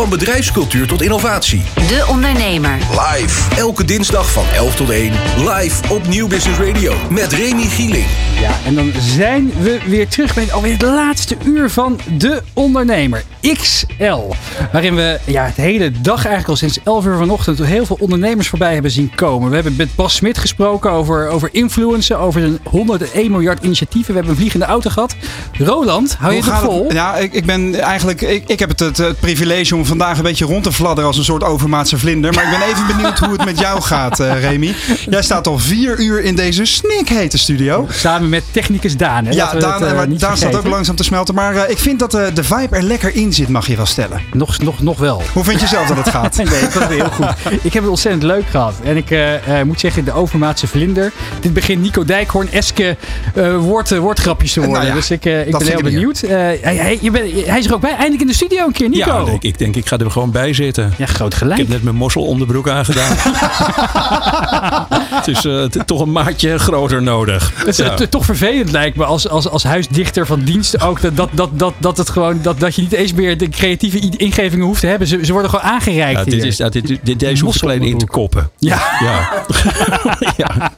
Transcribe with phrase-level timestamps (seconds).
[0.00, 1.62] Van bedrijfscultuur tot innovatie.
[1.74, 2.78] De Ondernemer.
[2.90, 3.56] Live.
[3.56, 5.12] Elke dinsdag van 11 tot 1.
[5.36, 6.94] Live op Nieuw Business Radio.
[7.10, 8.06] Met Remy Gieling.
[8.40, 13.24] Ja, en dan zijn we weer terug bij alweer het laatste uur van De Ondernemer
[13.40, 14.34] XL.
[14.72, 18.48] Waarin we ja, het hele dag eigenlijk al sinds 11 uur vanochtend heel veel ondernemers
[18.48, 19.48] voorbij hebben zien komen.
[19.48, 24.10] We hebben met Bas Smit gesproken over, over influencen, over zijn 101 miljard initiatieven.
[24.10, 25.16] We hebben een vliegende auto gehad.
[25.58, 26.92] Roland, hou je het vol?
[26.92, 28.20] Ja, ik, ik ben eigenlijk.
[28.20, 31.18] Ik, ik heb het, het, het privilege om vandaag een beetje rond te fladderen als
[31.18, 32.34] een soort overmaatse vlinder.
[32.34, 34.74] Maar ik ben even benieuwd hoe het met jou gaat, eh, Remy.
[35.10, 37.86] Jij staat al vier uur in deze snikhete studio.
[37.90, 39.24] Samen met technicus Daan.
[39.26, 39.32] Hè?
[39.32, 41.34] Ja, Daan, dat, eh, maar niet Daan staat ook langzaam te smelten.
[41.34, 43.86] Maar eh, ik vind dat eh, de vibe er lekker in zit, mag je wel
[43.86, 44.20] stellen.
[44.32, 45.22] Nog, nog, nog wel.
[45.32, 46.36] Hoe vind je zelf dat het gaat?
[46.36, 47.26] Nee, ik vond het heel goed.
[47.62, 48.74] Ik heb het ontzettend leuk gehad.
[48.84, 51.12] En ik eh, eh, moet zeggen, de overmaatse vlinder.
[51.40, 52.96] Dit begint Nico Dijkhoorn-eske
[53.34, 54.76] eh woord, eh, woordgrapjes te worden.
[54.76, 56.22] Nou ja, dus ik, eh, ik ben heel vind benieuwd.
[56.22, 57.90] Eh, hij, hij, je bent- hij is er ook bij.
[57.90, 59.24] Eindelijk in de studio een keer, Nico.
[59.26, 60.92] Ja, ik, ik denk ik ga er gewoon bij zitten.
[60.98, 61.58] Ja, groot Ik gelijk.
[61.60, 63.16] heb net mijn mossel onderbroek aangedaan.
[65.18, 67.52] het is eh, toch een maatje groter nodig.
[67.54, 67.96] Het is Ja.
[67.96, 71.00] eh, toch vervelend lijkt me als, als, als huisdichter van diensten ook.
[71.00, 73.98] Dat, dat, dat, dat, dat, het gewoon, dat, dat je niet eens meer de creatieve
[74.16, 75.08] ingevingen hoeft te hebben.
[75.08, 76.46] Ze, ze worden gewoon aangereikt Ja, dit hier.
[76.46, 78.50] is, ja, dit, dit, deze hoef ik alleen in te koppen.
[78.58, 78.82] Ja.
[79.00, 79.44] Ja.
[80.36, 80.72] ja.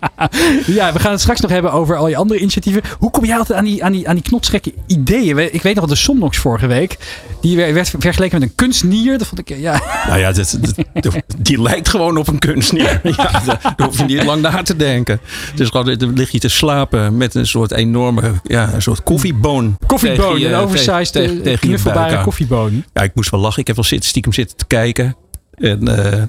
[0.66, 2.82] Ja, we gaan het straks nog hebben over al je andere initiatieven.
[2.98, 5.54] Hoe kom jij altijd aan die, aan die, aan die knotsgekke ideeën?
[5.54, 6.96] Ik weet nog wel de Somnox vorige week.
[7.40, 9.18] Die werd vergeleken met een kunstnier.
[9.18, 9.80] Dat vond ik, eh, ja.
[10.06, 10.58] Nou ja, dat,
[10.94, 13.00] dat- die lijkt gewoon op een kunstnier.
[13.16, 13.40] Ja,
[13.76, 15.20] daar hoef je niet lang na te denken.
[15.54, 19.76] Dus gewoon, dan lig je te slapen met een soort enorme, ja, een soort koffieboon.
[19.86, 22.24] Koffieboon, tegen je- een oversized, tegen- eh, tegen je knuffelbare buik aan.
[22.24, 22.84] koffieboon.
[22.92, 23.60] Ja, ik moest wel lachen.
[23.60, 25.16] Ik heb wel zitten, stiekem zitten te kijken.
[25.54, 26.22] En eh,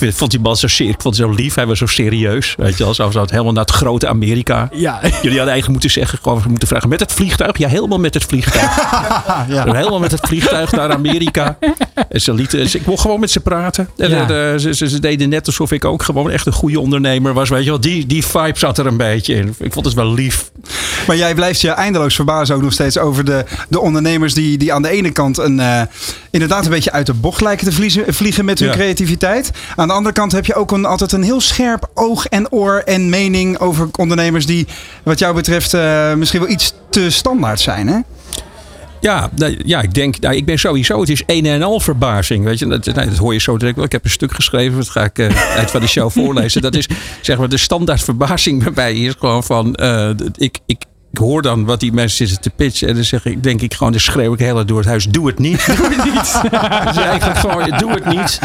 [0.00, 1.54] ik vond die man zo, ik vond zo lief.
[1.54, 2.54] Hij was zo serieus.
[2.56, 4.68] Weet je wel, zo, zo helemaal naar het grote Amerika.
[4.72, 7.58] Ja, Jullie hadden eigenlijk moeten zeggen, gewoon moeten vragen met het vliegtuig.
[7.58, 8.76] Ja, helemaal met het vliegtuig.
[9.48, 9.64] Ja.
[9.64, 11.58] Helemaal met het vliegtuig naar Amerika.
[12.10, 13.88] Ze ze- ik mocht gewoon met ze praten.
[13.96, 14.20] En Ja.
[14.52, 17.48] eh, ze, ze, ze deden net alsof ik ook gewoon echt een goede ondernemer was.
[17.48, 19.54] Weet je wel, die, die vibe zat er een beetje in.
[19.58, 20.50] Ik vond het wel lief.
[21.06, 24.72] Maar jij blijft je eindeloos verbazen ook nog steeds over de, de ondernemers die, die
[24.72, 25.82] aan de ene kant een, eh,
[26.30, 28.74] inderdaad een beetje uit de bocht lijken te vliegen, vliegen met hun Ja.
[28.74, 29.50] creativiteit.
[29.76, 32.82] Aan de andere kant heb je ook een, altijd een heel scherp oog en oor
[32.84, 34.66] en mening over ondernemers die
[35.02, 37.88] wat jou betreft eh, misschien wel iets te standaard zijn.
[37.88, 37.98] Hè?
[39.00, 42.44] Ja, nou, ja ik denk, nou, ik ben sowieso, het is een en al verbazing.
[42.44, 43.84] Weet je, dat, nee, dat hoor je zo direct wel.
[43.84, 46.62] Ik heb een stuk geschreven, dat ga ik eh, uit van de show voorlezen.
[46.62, 46.88] Dat is
[47.20, 50.82] zeg maar de standaard verbazing bij mij is gewoon van, eh, ik, ik,
[51.12, 52.88] ik hoor dan wat die mensen zitten te pitchen.
[52.88, 55.04] En dan zeg ik, denk ik gewoon, dan schreeuw ik heel hard door het huis,
[55.04, 55.66] doe het niet.
[55.76, 56.40] Doe het niet.
[56.90, 58.38] Is eigenlijk gewoon, doe het niet.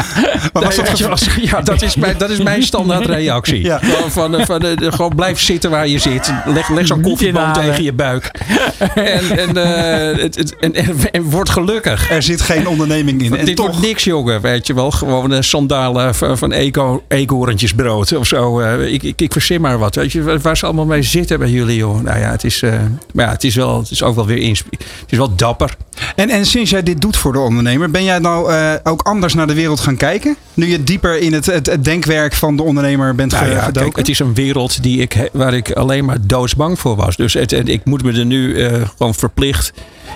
[0.52, 3.62] Maar was dat ja, dat is mijn, dat is mijn standaard reactie.
[3.64, 3.78] Ja.
[3.78, 6.32] Gewoon, van, eh, van, eh, gewoon blijf zitten waar je zit.
[6.46, 7.52] Leg, leg zo'n inhalen.
[7.62, 8.30] tegen je buik.
[8.94, 12.10] En, en, eh, het, het- en, en, en word gelukkig.
[12.10, 13.36] Er zit geen onderneming in.
[13.36, 14.40] En Dit toch, wordt niks, jongen.
[14.40, 14.90] Weet je wel.
[14.90, 18.60] Gewoon eh, sandalen van, van eco, eekhoorntjesbrood of zo.
[18.80, 19.94] Ik, ik, ik verzin maar wat.
[19.94, 22.02] Weet je, waar- waar ze allemaal mee zitten bij jullie, joh.
[22.02, 22.72] Nou ja, het is, eh,
[23.12, 25.76] maar ja, het is, wel, het is ook wel weer insp- Het is wel dapper.
[26.16, 29.34] en, en sinds jij dit doet voor de ondernemer, ben jij nou eh, ook anders
[29.34, 30.36] naar de wereld gaan kijken?
[30.54, 33.82] Nu je dieper in het, het, het denkwerk van de ondernemer bent Nou ja, gedoken?
[33.82, 37.16] kijk, het is een wereld die ik, waar ik alleen maar doodsbang voor was.
[37.16, 39.72] Dus het, ik moet me er nu eh, gewoon verplicht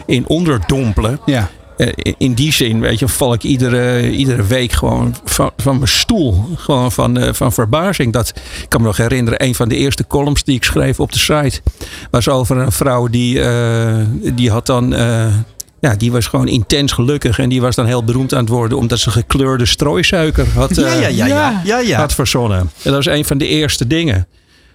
[0.07, 1.21] in onderdompelen.
[1.27, 1.51] ja.
[1.79, 5.89] Eh, in- die zin, weet je, val ik iedere, iedere week gewoon van, van mijn
[5.89, 6.45] stoel.
[6.57, 8.13] Gewoon van, eh, van verbazing.
[8.13, 8.29] Dat,
[8.63, 11.19] ik kan me nog herinneren, een van de eerste columns die ik schreef op de
[11.19, 11.61] site.
[12.11, 13.97] was over een vrouw die, eh,
[14.35, 14.91] die had dan.
[15.81, 17.39] ja, die was gewoon intens gelukkig.
[17.39, 18.79] En die was dan heel beroemd aan het worden.
[18.79, 21.99] omdat ze gekleurde strooisuiker had, Ja, ja, ja, ja, ja, ja.
[21.99, 22.59] had verzonnen.
[22.59, 24.27] En dat was een van de eerste dingen.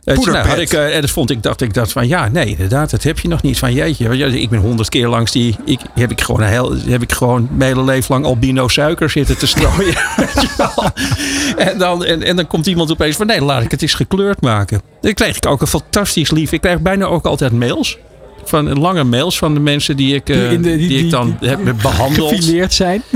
[0.04, 2.28] Weet je, nou, had ik, eh, en dat vond ik, dacht ik dacht van ja,
[2.30, 3.60] nee, inderdaad, dat heb je nog niet.
[3.60, 7.02] Van jeetje, ik ben honderd keer langs die, ik, heb ik gewoon een heel, heb
[7.02, 9.96] ik gewoon mijn hele leven lang albino suiker zitten te strooien.
[11.68, 14.42] en, dan, en, en dan komt iemand opeens van nee, laat ik het eens gekleurd
[14.42, 14.82] maken.
[15.02, 16.52] Dan kreeg ik ook een fantastisch lief.
[16.52, 17.98] Ik krijg bijna ook altijd mails.
[18.46, 21.10] Van lange mails van de mensen die ik, eh, Die in de- die- die, ik
[21.12, 22.30] dan heb behandeld.
[22.30, 23.04] gefileerd zijn.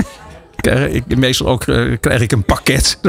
[0.68, 2.98] Krijg ik, meestal ook eh, krijg ik een pakket.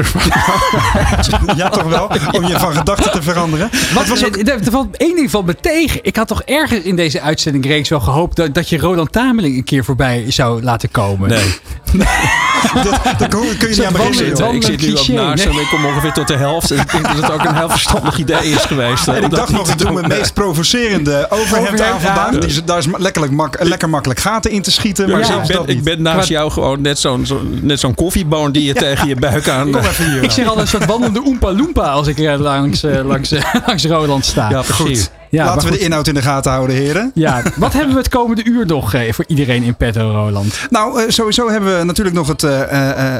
[1.56, 2.10] Ja, toch wel?
[2.32, 3.70] Om je van gedachten te veranderen.
[3.94, 4.36] Wat was ook...
[4.36, 6.00] er, er valt één ding van me tegen.
[6.02, 9.56] Ik had toch ergens in deze uitzending reeks wel gehoopt dat, dat je Roland Tameling
[9.56, 11.28] een keer voorbij zou laten komen.
[11.28, 11.54] Nee.
[12.84, 14.54] Dat, daar kun kun je niet aan beginnen.
[14.54, 15.54] ik zit nu ook naast nee.
[15.54, 15.62] hem.
[15.62, 16.70] Ik kom ongeveer tot de helft.
[16.70, 19.08] En ik denk dat het ook een heel verstandig idee is geweest.
[19.08, 22.26] En ik dacht nog, ik doe mijn meest provocerende overhemd aan vandaag.
[22.26, 22.40] aan.
[22.40, 25.08] Die is- Daar is lekker, mak, lekker makkelijk gaten in te schieten.
[25.08, 27.94] Maar Maar zelfs ik, dat ik ben naast jou gewoon net zo'n zo, net zo'n
[27.94, 29.70] koffieboon die je tegen je buik aan...
[29.70, 30.22] Kom even hier.
[30.22, 33.42] Ik zeg al een soort wandelende Oompa Loompa als ik eh, langs, eh, langs, eh,
[33.66, 34.50] langs Roland sta.
[34.50, 35.10] ja, precies.
[35.30, 35.78] Ja, Laten we goed.
[35.78, 37.10] de inhoud in de gaten houden, heren.
[37.14, 40.58] Ja, wat hebben we het komende uur nog eh, voor iedereen in petto, Roland?
[40.70, 42.60] Nou, eh, sowieso hebben we natuurlijk nog het, eh,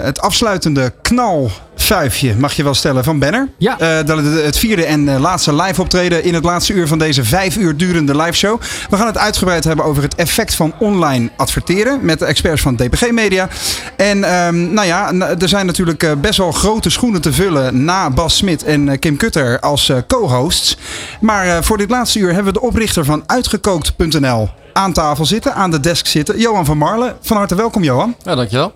[0.03, 3.49] het afsluitende knalvuifje, mag je wel stellen, van Banner.
[3.59, 4.03] Ja.
[4.03, 7.57] Dat is het vierde en laatste live optreden in het laatste uur van deze vijf
[7.57, 8.61] uur durende live show.
[8.91, 12.77] We gaan het uitgebreid hebben over het effect van online adverteren met de experts van
[12.77, 13.49] DPG Media.
[13.97, 18.37] En ehm, nou ja, er zijn natuurlijk best wel grote schoenen te vullen na Bas
[18.37, 20.77] Smit en Kim Kutter als co-hosts.
[21.21, 25.71] Maar voor dit laatste uur hebben we de oprichter van uitgekookt.nl aan tafel zitten, aan
[25.71, 26.39] de desk zitten.
[26.39, 27.17] Johan van Marlen.
[27.21, 28.15] Van harte welkom, Johan.
[28.23, 28.73] Ja, dankjewel.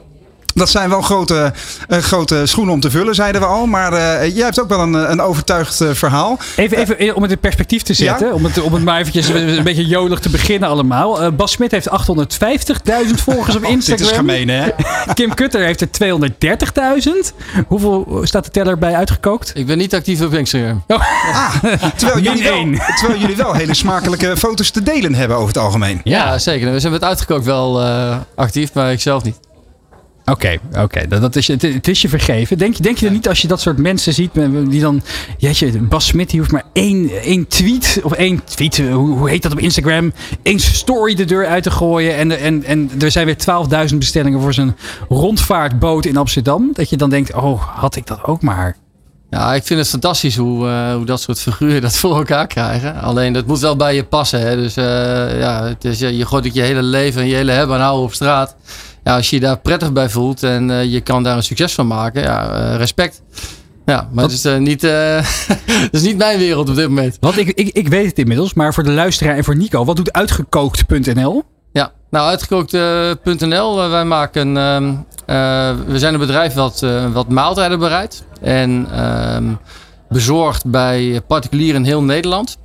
[0.54, 1.52] Dat zijn wel grote,
[1.88, 3.66] eh, grote schoenen om te vullen, zeiden we al.
[3.66, 6.38] Maar eh, jij hebt ook wel een, een overtuigd eh, verhaal.
[6.56, 8.26] Even, even eh, om het in perspectief te zetten.
[8.26, 8.32] Ja?
[8.32, 11.22] Om, het, om het maar eventjes een beetje jolig te beginnen allemaal.
[11.22, 11.94] Eh, Bas Smit heeft 850.000
[13.14, 14.08] volgers op Dit Instagram.
[14.08, 14.68] is gemeen, hè?
[15.14, 15.88] Kim Kutter heeft er
[17.32, 17.34] 230.000.
[17.66, 19.50] Hoeveel staat de teller bij uitgekookt?
[19.54, 20.84] Ik ben niet actief op Instagram.
[21.96, 25.58] Terwijl Min jullie, wel, terwijl jullie wel hele smakelijke foto's te delen hebben over het
[25.58, 26.00] algemeen.
[26.04, 26.72] Ja, zeker.
[26.72, 29.36] We zijn met uitgekookt wel eh, actief, maar ik zelf niet.
[30.26, 31.08] Oké, oké.
[31.08, 32.58] Dat, dat is, het, het is je vergeven.
[32.58, 34.30] Denk, je- denk je er niet als je dat soort mensen ziet,
[34.68, 35.02] die dan...
[35.38, 39.28] Jeetje, Bas Smit die hoeft maar één, één tweet, of één tweet, eh, hoe, hoe
[39.30, 40.12] heet dat op Instagram?
[40.42, 42.16] Eén story de deur uit te gooien.
[42.16, 43.36] En, en, en er zijn weer
[43.90, 44.76] 12.000 bestellingen voor zijn
[45.08, 46.70] rondvaartboot in Amsterdam.
[46.72, 48.76] Dat je dan denkt, oh, had ik dat ook maar.
[49.30, 53.00] Ja, ik vind het fantastisch hoe, eh, hoe dat soort figuren dat voor elkaar krijgen.
[53.00, 54.40] Alleen dat moet wel bij je passen.
[54.40, 54.56] Hè?
[54.56, 54.84] Dus eh,
[55.40, 58.04] ja, het is, je gooit het je hele leven en je hele hebben en houden
[58.04, 58.56] op straat.
[59.04, 61.74] Ja, als je je daar prettig bij voelt en eh, je kan daar een succes
[61.74, 63.22] van maken, ja, eh, respect.
[63.84, 64.82] Ja, maar het is, eh, niet,
[65.86, 67.16] het is niet mijn wereld op dit moment.
[67.20, 69.96] Want ik, ik, ik weet het inmiddels, maar voor de luisteraar en voor Nico, wat
[69.96, 71.42] doet uitgekookt.nl?
[71.72, 73.88] Ja, nou uitgekookt.nl.
[73.88, 74.94] wij maken, ehm,
[75.26, 79.44] eh, we zijn een bedrijf wat, wat maaltijden bereidt en ehm,
[80.08, 82.56] bezorgt bij particulieren in heel Nederland.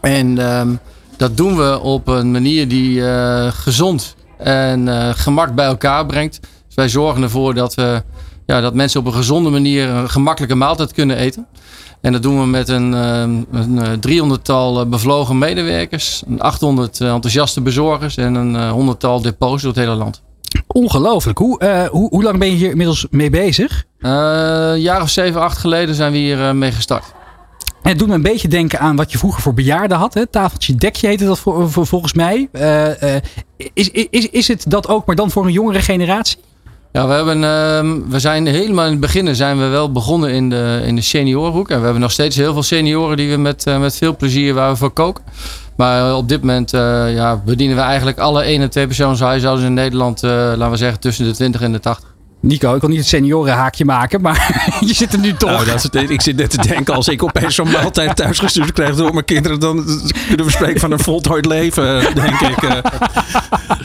[0.00, 0.68] En ehm,
[1.16, 3.02] dat doen we op een manier die
[3.50, 6.40] gezond en eh, gemak bij elkaar brengt.
[6.66, 8.02] Dus wij zorgen ervoor dat, we,
[8.46, 11.46] ja, dat mensen op een gezonde manier een gemakkelijke maaltijd kunnen eten.
[12.00, 17.00] En dat doen we met een, ehm, een eh, 300-tal eh, bevlogen medewerkers, een 800
[17.00, 20.22] enthousiaste bezorgers en een eh, honderdtal depots door het hele land.
[20.66, 21.38] Ongelooflijk.
[21.38, 23.84] Hoe, eh, hoe, hoe lang ben je hier inmiddels mee bezig?
[23.98, 27.04] Eh, een jaar of zeven, acht geleden zijn we hier eh, mee gestart.
[27.82, 30.14] En het doet me een beetje denken aan wat je vroeger voor bejaarden had.
[30.14, 30.26] Hè?
[30.26, 31.38] Tafeltje dekje heette dat
[31.70, 32.48] volgens mij.
[33.72, 36.38] Is, is, is het dat ook, maar dan voor een jongere generatie?
[36.94, 40.50] Ja, we, hebben, ehm, we zijn helemaal in het begin zijn we wel begonnen in
[40.50, 41.70] de, in de seniorenhoek.
[41.70, 44.54] En we hebben nog steeds heel veel senioren die we met, eh, met veel plezier
[44.54, 45.24] waar we voor koken.
[45.76, 49.66] Maar eh, op dit moment eh, ja, bedienen we eigenlijk alle 1 en 2 persoonshuishoudens
[49.66, 52.13] in Nederland, laten we zeggen, tussen de 20 en de 80.
[52.44, 55.50] Nico, ik wil niet het seniorenhaakje maken, maar je zit er nu toch.
[55.50, 58.38] Nou, dat is het, ik zit net te denken, als ik opeens zo'n maaltijd thuis
[58.38, 59.84] gestuurd krijg door mijn kinderen, dan
[60.26, 62.62] kunnen we spreken van een voltooid leven, denk ik.
[62.62, 62.78] eh.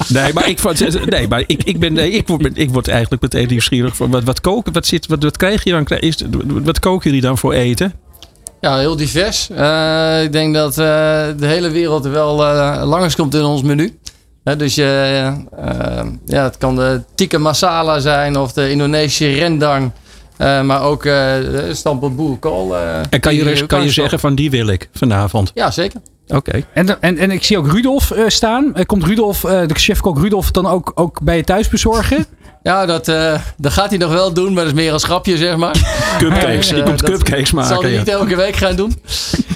[0.07, 0.59] Nee, maar ik,
[1.05, 3.95] nee, maar ik, ik, ben, nee, ik, word, ik word eigenlijk meteen nieuwsgierig.
[3.95, 5.85] Van wat, wat koken, wat, zit, wat, wat krijg je dan?
[5.87, 7.93] Is, wat koken jullie dan voor eten?
[8.61, 9.49] Ja, heel divers.
[9.49, 10.75] Eh, ik denk dat eh,
[11.37, 13.97] de hele wereld wel eh langskomt in ons menu.
[14.49, 15.35] Hè, dus eh, eh,
[16.25, 19.91] ja, het kan de tikka masala zijn of de Indonesische rendang.
[20.37, 22.75] Eh, maar ook eh de stampot boerenkool.
[22.77, 25.51] eh, En kan je, res- kan je zeggen van die wil ik vanavond?
[25.53, 26.01] Ja, zeker.
[26.27, 26.63] Oké.
[26.73, 28.75] En, en, en ik zie ook Rudolf eh, staan.
[28.75, 32.25] Eh, komt Rudolf, eh, de chefkok Rudolf, dan ook, ook bij je thuis bezorgen?
[32.63, 35.37] Ja, dat, eh, dat gaat hij nog wel doen, maar dat is meer een schapje,
[35.37, 35.75] zeg maar.
[36.17, 36.55] Cupcakes.
[36.55, 37.89] Dus, Die eh, komt dat cupcakes Dat zal maken.
[37.89, 39.01] hij niet elke week gaan doen.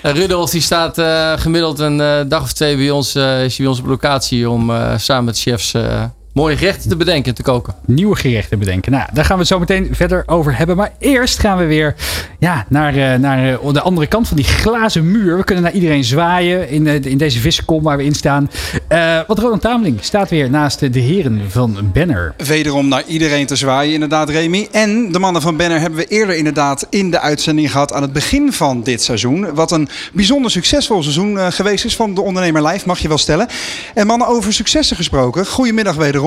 [0.01, 3.57] En Rudolf die staat eh, gemiddeld een eh, dag of twee bij ons, eh, is
[3.57, 6.03] hij bij ons op locatie om eh, samen met chefs eh,
[6.34, 7.75] mooie gerechten te bedenken en te koken.
[7.86, 8.92] Nieuwe gerechten bedenken.
[8.92, 10.75] Nou, daar gaan we het zo meteen verder over hebben.
[10.75, 11.96] Maar eerst gaan we weer
[12.40, 15.38] ja, naar, eh, naar eh, de andere kant van die glazen muur.
[15.38, 18.50] We kunnen naar iedereen zwaaien in, eh, in deze vissenkom waar we in staan.
[18.88, 22.34] Eh want Roland Tameling staat weer naast de, de heren van Banner.
[22.38, 24.68] Wederom naar iedereen te zwaaien, inderdaad, Remy.
[24.72, 28.13] En de mannen van Banner hebben we eerder inderdaad in de uitzending gehad aan het
[28.13, 29.54] begin van dit seizoen.
[29.54, 33.18] Wat een bijzonder succesvol seizoen eh, geweest is van de Ondernemer Live, mag je wel
[33.18, 33.48] stellen.
[33.94, 35.46] En mannen, over successen gesproken.
[35.46, 36.23] Goedemiddag wederom.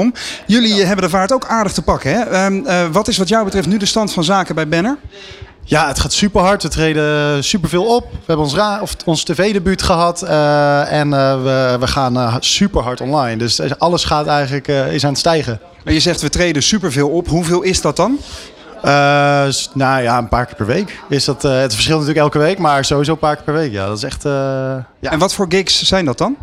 [0.46, 2.10] Jullie eh, hebben de vaart ook aardig te pakken.
[2.12, 2.20] Hè?
[2.20, 4.96] Ehm, eh, wat is wat jou betreft nu de stand van zaken bij Banner?
[5.68, 6.62] Ja, het gaat super hard.
[6.62, 8.10] We treden super veel op.
[8.10, 10.22] We hebben ons, ra- of ons tv-debuut gehad.
[10.22, 13.36] eh, en we, we gaan super hard online.
[13.36, 15.60] Dus alles gaat eigenlijk is aan het stijgen.
[15.84, 17.28] Maar Je zegt we treden superveel op.
[17.28, 18.18] Hoeveel is dat dan?
[19.74, 21.00] Nou ja, een paar keer per week.
[21.08, 23.72] Is dat, het verschilt natuurlijk elke week, maar sowieso een paar keer per week.
[23.72, 24.22] Ja, dat is echt.
[24.22, 24.86] ja.
[25.00, 26.36] En wat voor gigs zijn dat dan?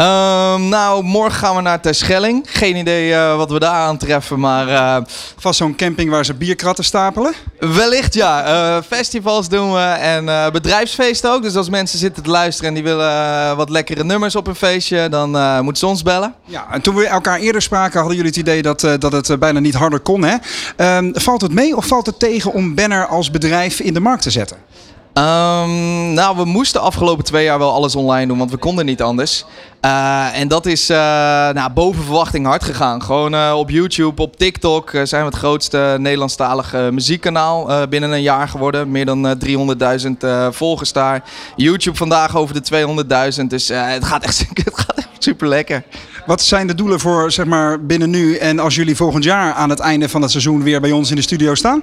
[0.00, 2.46] Ehm, nou, morgen gaan we naar Terschelling.
[2.48, 4.96] Geen idee eh, wat we daar aantreffen, maar eh,
[5.36, 7.32] Vast zo'n camping waar ze bierkratten stapelen.
[7.58, 8.44] wellicht ja.
[8.44, 11.42] Eh, festivals doen we en bedrijfsfeesten ook.
[11.42, 15.08] Dus als mensen zitten te luisteren en die willen wat lekkere nummers op een feestje,
[15.08, 15.30] dan
[15.64, 16.34] moeten ze ons bellen.
[16.44, 19.60] Ja, en toen we elkaar eerder spraken hadden jullie het idee dat, dat het bijna
[19.60, 20.22] niet harder kon.
[20.22, 20.36] Hè?
[20.76, 24.22] Ehm, valt het mee of valt het tegen om Banner als bedrijf in de markt
[24.22, 24.56] te zetten?
[25.12, 29.02] Ehm, nou, we moesten afgelopen twee jaar wel alles online doen, want we konden niet
[29.02, 29.44] anders.
[29.80, 33.02] Eh, en dat is eh, nou, boven verwachting hard gegaan.
[33.02, 38.48] Gewoon eh, op YouTube, op TikTok zijn we het grootste Nederlandstalige muziekkanaal binnen een jaar
[38.48, 38.90] geworden.
[38.90, 41.22] Meer dan eh, 300.000 eh, volgers daar.
[41.56, 43.46] YouTube vandaag over de 200.000.
[43.46, 45.82] Dus het, gaat echt, het gaat super lekker.
[46.26, 49.70] Wat zijn de doelen voor zeg maar, binnen nu en als jullie volgend jaar aan
[49.70, 51.82] het einde van het seizoen weer bij ons in de studio staan?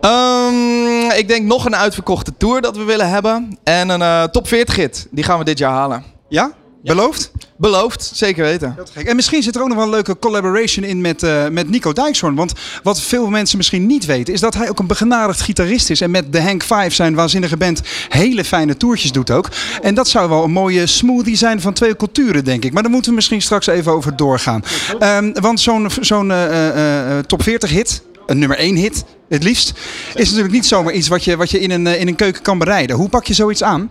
[0.00, 3.58] Ehm, ik denk nog een uitverkochte tour dat we willen hebben.
[3.64, 5.06] En een eh, top 40 hit.
[5.10, 6.04] Die gaan we dit jaar halen.
[6.28, 6.52] Ja?
[6.82, 7.30] Beloofd?
[7.56, 8.76] Beloofd, zeker weten.
[8.92, 9.06] Gek.
[9.06, 11.92] En misschien zit er ook nog wel een leuke collaboration in met, eh, met Nico
[11.92, 12.34] Dijkshoorn.
[12.34, 16.00] Want wat veel mensen misschien niet weten, is dat hij ook een begenadigd gitarist is.
[16.00, 19.48] En met de Hank 5, zijn waanzinnige band, hele fijne toertjes doet ook.
[19.82, 22.72] En dat zou wel een mooie smoothie zijn van twee culturen, denk ik.
[22.72, 24.62] Maar daar moeten we misschien straks even over doorgaan.
[24.98, 29.72] Ehm, want zo'n zo'n eh, top 40 hit, een nummer 1 hit, het liefst,
[30.14, 32.42] is natuurlijk niet zomaar iets wat je, wat je in, een, eh, in een keuken
[32.42, 32.96] kan bereiden.
[32.96, 33.90] Hoe pak je zoiets aan?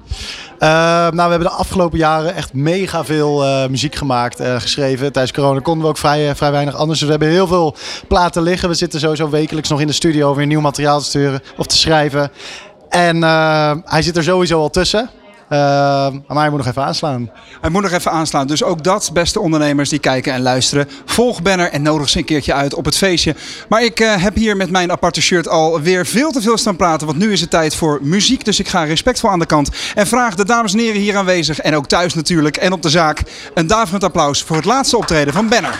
[0.59, 5.11] Eh, nou, we hebben de afgelopen jaren echt mega veel eh, muziek gemaakt en geschreven.
[5.11, 6.99] Tijdens corona konden we ook vrij, vrij weinig anders.
[6.99, 7.75] Dus we hebben heel veel
[8.07, 8.69] platen liggen.
[8.69, 11.65] We zitten sowieso wekelijks nog in de studio om weer nieuw materiaal te sturen of
[11.65, 12.31] te schrijven.
[12.89, 13.21] En
[13.85, 15.09] hij zit er sowieso al tussen.
[15.49, 15.57] Eh,
[16.27, 17.31] maar hij moet nog even aanslaan.
[17.61, 18.47] Hij moet nog even aanslaan.
[18.47, 20.89] Dus ook dat, beste ondernemers die kijken en luisteren.
[21.05, 23.35] Volg Banner en nodig ze een keertje uit op het feestje.
[23.69, 27.07] Maar ik eh, heb hier met mijn aparte shirt alweer veel te veel staan praten.
[27.07, 28.45] Want nu is het tijd voor muziek.
[28.45, 29.69] Dus ik ga respectvol aan de kant.
[29.95, 31.59] En vraag de dames en heren hier aanwezig.
[31.59, 32.57] En ook thuis natuurlijk.
[32.57, 33.21] En op de zaak.
[33.53, 35.79] Een daverend applaus voor het laatste optreden van Banner.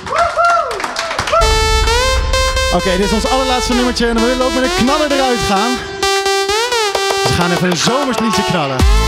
[2.73, 5.71] Oké, dit is ons allerlaatste nummertje en we willen ook met een knaller eruit gaan.
[7.23, 9.04] Dus we gaan even een zomersliedje knallen.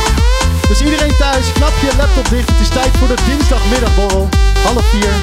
[0.68, 2.50] Dus iedereen thuis, knap je laptop dicht.
[2.50, 4.28] Het is tijd voor de dinsdagmiddagborrel.
[4.64, 5.14] Half vier.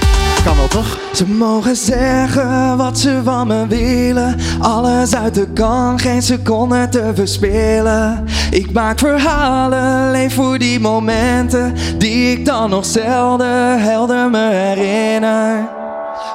[0.44, 0.98] Kan wel toch?
[1.12, 4.36] Ze mogen zeggen wat ze van me willen.
[4.60, 8.24] Alles uit de kan, geen seconde te verspillen.
[8.50, 11.74] Ik maak verhalen, leef voor die momenten.
[11.98, 15.68] Die ik dan nog zelden helder me herinner.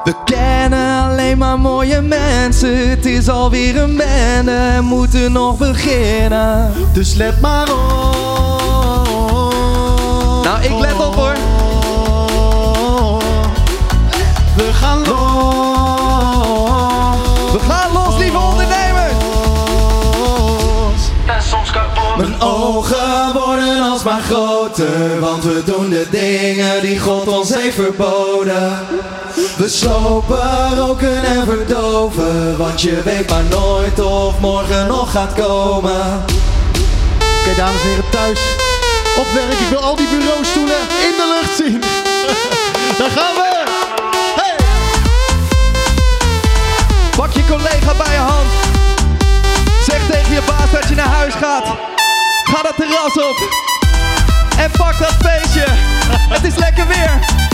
[0.03, 2.89] We kennen alleen maar mooie mensen.
[2.89, 6.71] Het is alweer een bende, moeten nog beginnen.
[6.93, 8.38] Dus let maar op.
[10.49, 11.35] Nou, ik let op hoor.
[14.55, 15.11] We gaan los.
[17.51, 19.13] We gaan los, lieve ondernemers.
[22.17, 28.79] Mijn ogen worden alsmaar groter, want we doen de dingen die God ons heeft verboden.
[29.57, 36.23] We slopen, roken en verdoven, want je weet maar nooit of morgen nog gaat komen.
[37.41, 38.68] Oké, dames en heren thuis.
[39.19, 41.81] Op werk, ik wil al die bureaustoelen in de lucht zien.
[42.99, 43.63] Daar gaan we.
[44.35, 44.55] Hey.
[47.15, 48.47] Pak je collega bij je hand.
[49.85, 51.65] Zeg tegen je baas dat je naar huis gaat.
[52.43, 53.38] Ga dat terras op.
[54.57, 55.65] En pak dat feestje.
[56.29, 57.47] Het is lekker weer.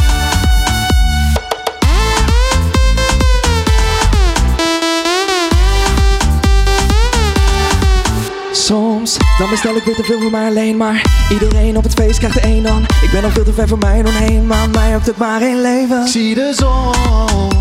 [9.06, 12.18] Soms, dan bestel ik weer te veel voor mij alleen Maar iedereen op het feest
[12.18, 14.70] krijgt er één dan Ik ben al veel te ver voor mij doen heen Maar
[14.70, 17.52] mij hebt het maar één leven zie de zon.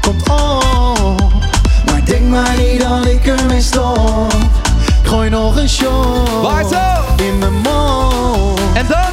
[0.00, 1.32] Komt op.
[1.86, 4.32] Maar denk maar niet dat ik ermee stop
[5.02, 6.40] Ik gooi nog een shot.
[6.42, 7.24] Waar zo?
[7.24, 8.60] In mijn mond.
[8.74, 9.12] En dan?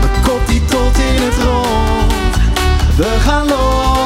[0.00, 2.12] Mijn kop die tot in het rond.
[2.96, 3.97] We gaan los.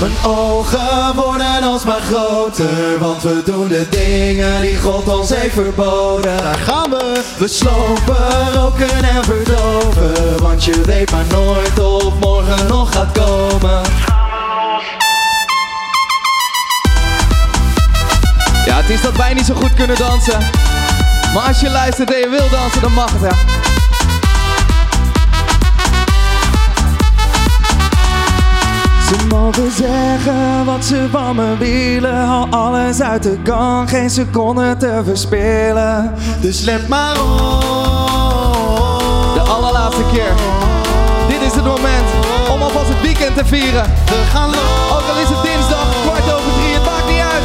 [0.00, 6.36] Mijn ogen worden alsmaar groter Want we doen de dingen die God ons heeft verboden
[6.36, 7.22] Daar gaan we.
[7.38, 13.82] We slopen, roken en verdoven Want je weet maar nooit of morgen nog gaat komen
[18.66, 20.38] Ja, het is dat wij niet zo goed kunnen dansen.
[21.34, 23.53] Maar als je luistert en je wil dansen, dan mag het, ja.
[29.08, 34.76] Ze mogen zeggen wat ze van me willen Haal alles uit de kan, geen seconde
[34.76, 37.62] te verspillen Dus let maar op.
[39.34, 40.32] De allerlaatste keer.
[41.28, 42.08] Dit is het moment
[42.52, 43.84] om alvast het weekend te vieren.
[44.06, 44.92] We gaan los.
[44.92, 47.42] Ook al is het dinsdag, kwart over drie, het maakt niet uit.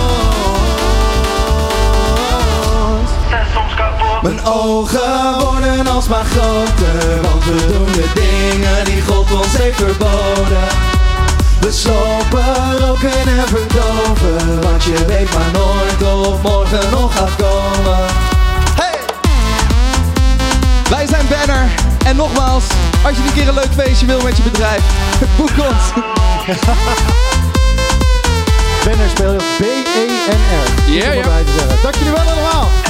[4.21, 10.88] Mijn ogen worden alsmaar groter, want we doen de dingen die God ons heeft verboden.
[11.61, 17.97] We slopen, roken en verdoven, want je weet maar nooit of morgen nog gaat komen.
[18.75, 18.99] Hey!
[20.89, 21.69] Wij zijn Banner.
[22.05, 22.63] En nogmaals,
[23.05, 24.81] als je een keer een leuk feestje wil met je bedrijf,
[25.37, 26.03] boek ons.
[28.85, 30.91] Banner speel je B-E-N-R.
[30.91, 31.23] Ja, ja.
[31.83, 32.88] Dank jullie wel allemaal.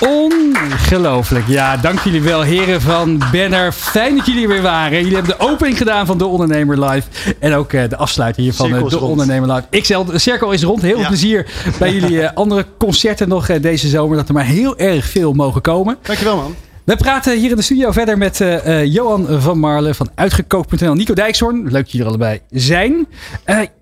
[0.00, 1.46] Ongelooflijk.
[1.48, 3.72] Ja, dank jullie wel, heren van Banner.
[3.72, 4.98] Fijn dat jullie er weer waren.
[4.98, 7.08] Jullie hebben de opening gedaan van De Ondernemer Live.
[7.38, 9.10] En ook eh, de afsluiting hier van eh, De rond.
[9.10, 9.62] Ondernemer Live.
[9.70, 10.82] Ik zeg, de cirkel is rond.
[10.82, 11.06] Heel veel Ja.
[11.06, 11.46] plezier
[11.78, 14.16] bij jullie eh, andere concerten nog deze zomer.
[14.16, 15.96] Dat er maar heel erg veel mogen komen.
[16.02, 16.54] Dankjewel man.
[16.84, 18.44] We praten hier in de studio verder met
[18.84, 20.94] Johan van Marle van Uitgekookt.nl.
[20.94, 23.06] Nico Dijkshoorn, leuk dat jullie er allebei zijn.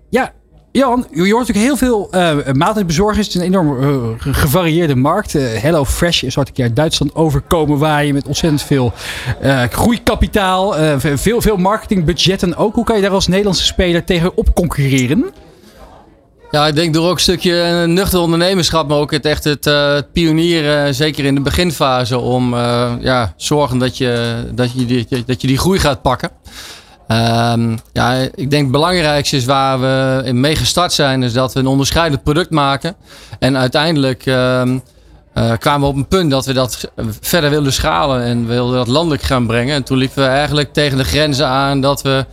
[0.09, 0.31] Ja,
[0.71, 3.25] Johan, je hoort natuurlijk heel veel uh, maaltijdbezorgers.
[3.25, 5.35] Het is een enorm uh, gevarieerde markt.
[5.35, 8.93] Uh, Hello Fresh is ooit een keer uit Duitsland overkomen waaien met ontzettend veel
[9.69, 10.73] groeikapitaal.
[10.99, 12.75] veel, veel marketingbudgetten ook.
[12.75, 15.25] Hoe kan je daar als Nederlandse speler tegen op concurreren?
[16.51, 19.97] Ja, ik denk door ook een stukje nuchter ondernemerschap, maar ook het echt het, uh,
[20.13, 25.41] pionieren, zeker in de beginfase, om uh, ja, zorgen dat je, dat, je die, dat
[25.41, 26.29] je die groei gaat pakken.
[27.11, 31.59] Um, ja, ik denk het belangrijkste is waar we mee gestart zijn, is dat we
[31.59, 32.95] een onderscheidend product maken.
[33.39, 34.81] En uiteindelijk um,
[35.33, 38.87] uh, kwamen we op een punt dat we dat verder wilden schalen en wilden dat
[38.87, 39.75] landelijk gaan brengen.
[39.75, 42.25] En toen liepen we eigenlijk tegen de grenzen aan dat we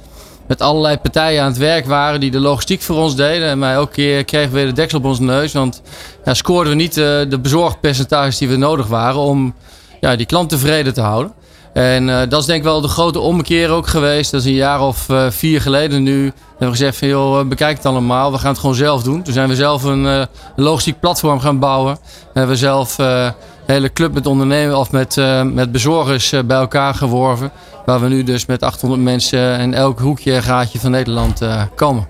[0.47, 3.49] met allerlei partijen aan het werk waren die de logistiek voor ons deden.
[3.49, 5.52] En maar elke keer kregen we de deksel op onze neus.
[5.52, 5.83] Want
[6.25, 9.54] ja, scoorden we niet uh, de bezorgpercentages die we nodig waren om
[10.00, 11.33] ja, die klant tevreden te houden.
[11.76, 14.30] En uh, dat is denk ik wel de grote ommekeer ook geweest.
[14.30, 16.25] Dat is een jaar of uh, vier geleden nu.
[16.25, 18.33] We hebben gezegd van joh, bekijk het allemaal.
[18.33, 19.23] We gaan het gewoon zelf doen.
[19.23, 20.23] Toen zijn we zelf een uh,
[20.56, 21.99] logistiek platform gaan bouwen.
[22.33, 23.33] We hebben zelf een
[23.66, 25.16] hele club met ondernemers of met,
[25.52, 27.50] met bezorgers bij elkaar geworven.
[27.87, 31.40] Waar we nu dus met 800 mensen in elk hoekje en gaatje van Nederland
[31.75, 32.06] komen.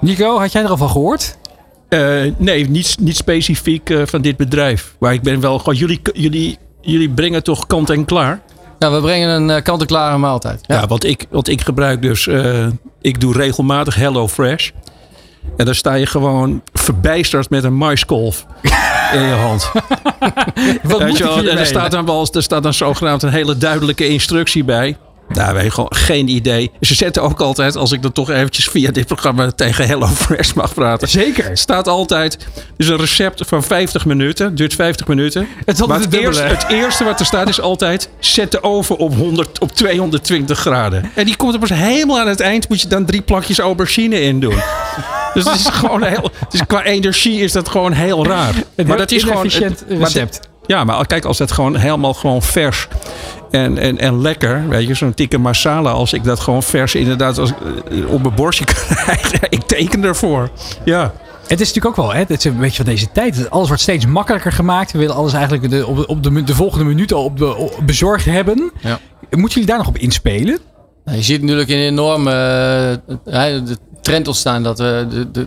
[0.00, 1.36] Nico, had jij er al van gehoord?
[1.88, 4.94] Uh, nee, niet, niet specifiek uh, van dit bedrijf.
[4.98, 5.74] Maar ik ben wel gewoon.
[5.74, 8.40] Jullie, jullie, jullie brengen toch kant en klaar?
[8.78, 10.60] Ja, we brengen een uh, kant-en-klare maaltijd.
[10.66, 12.26] Ja, ja want, ik, want ik gebruik dus.
[12.26, 12.66] Uh,
[13.00, 14.70] ik doe regelmatig Hello Fresh.
[15.56, 18.46] En dan sta je gewoon verbijsterd met een maiskolf
[19.14, 19.70] in je hand.
[20.82, 24.08] Wat moet je en er staat dan wel er staat dan zogenaamd een hele duidelijke
[24.08, 24.96] instructie bij.
[25.32, 26.70] Daar weet je gewoon geen idee.
[26.80, 30.52] Ze zetten ook altijd, als ik dan toch eventjes via dit programma tegen Hello Fresh
[30.52, 31.08] mag praten.
[31.08, 31.56] Zeker.
[31.56, 32.38] Staat altijd,
[32.76, 35.48] dus een recept van 50 minuten, duurt 50 minuten.
[35.64, 39.14] Het, maar het, eerste, het eerste wat er staat is altijd, zet de oven op,
[39.14, 41.10] 100, op 220 graden.
[41.14, 44.20] En die komt er pas helemaal aan het eind, moet je dan drie plakjes aubergine
[44.20, 44.58] in doen.
[45.34, 48.54] Dus het is gewoon heel, dus qua energie is dat gewoon heel raar.
[48.74, 50.40] Een maar dat is gewoon efficiënt recept.
[50.40, 52.88] Maar, ja, maar kijk, als dat gewoon helemaal gewoon vers
[53.50, 57.38] en, en, en lekker, weet je, zo'n tikka masala, als ik dat gewoon vers inderdaad
[57.38, 57.52] als,
[57.90, 60.50] uh, op mijn borstje krijg, ik teken ervoor.
[60.84, 61.12] Ja.
[61.46, 63.50] Het is natuurlijk ook wel, hè, het is een beetje van deze tijd.
[63.50, 64.92] Alles wordt steeds makkelijker gemaakt.
[64.92, 67.78] We willen alles eigenlijk de, op, op de, de volgende minuut al op de, op,
[67.86, 68.72] bezorgd hebben.
[68.80, 68.98] Ja.
[69.30, 70.58] Moeten jullie daar nog op inspelen?
[71.04, 72.30] Nou, je ziet natuurlijk een enorme
[73.26, 75.46] uh, de trend ontstaan dat we de, de,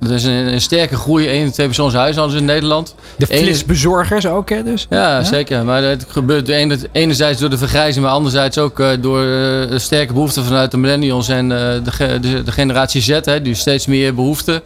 [0.00, 2.94] er is een, een, sterke groei in twee persoons huishoudens in Nederland.
[3.16, 4.62] De flitsbezorgers ook, hè?
[4.62, 4.86] Dus.
[4.90, 5.64] Ja, ja, zeker.
[5.64, 9.28] Maar het gebeurt ene, enerzijds door de vergrijzing, maar anderzijds ook uh, door uh,
[9.68, 13.54] de sterke behoefte vanuit de millennials en uh, de, de, de, generatie Z, hè, die
[13.54, 14.62] steeds meer behoefte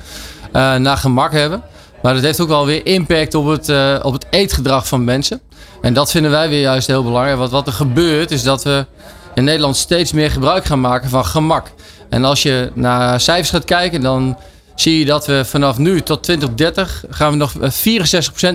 [0.52, 1.62] naar gemak hebben.
[2.02, 5.40] Maar dat heeft ook wel weer impact op het, op het eetgedrag van mensen.
[5.80, 7.38] En dat vinden wij weer juist heel belangrijk.
[7.38, 8.86] Want wat er gebeurt is dat we
[9.34, 11.70] in Nederland steeds meer gebruik gaan maken van gemak.
[12.08, 14.36] En als je naar cijfers gaat kijken, dan
[14.74, 17.54] zie je dat we vanaf nu tot 2030 gaan we nog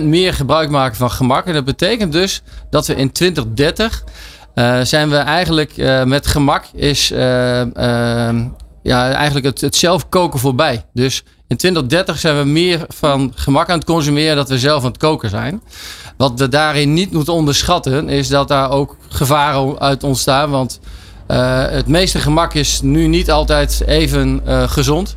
[0.00, 1.46] meer gebruik maken van gemak.
[1.46, 4.04] En dat betekent dus dat we in 2030
[4.54, 7.18] uh, zijn we eigenlijk uh, met gemak is uh,
[8.82, 10.84] ja, eigenlijk het, het zelf koken voorbij.
[10.92, 14.88] Dus in 2030 zijn we meer van gemak aan het consumeren dat we zelf aan
[14.88, 15.62] het koken zijn.
[16.16, 20.50] Wat we daarin niet moeten onderschatten is dat daar ook gevaren uit ontstaan.
[20.50, 20.80] Want
[21.70, 25.16] het meeste gemak is nu niet altijd even gezond.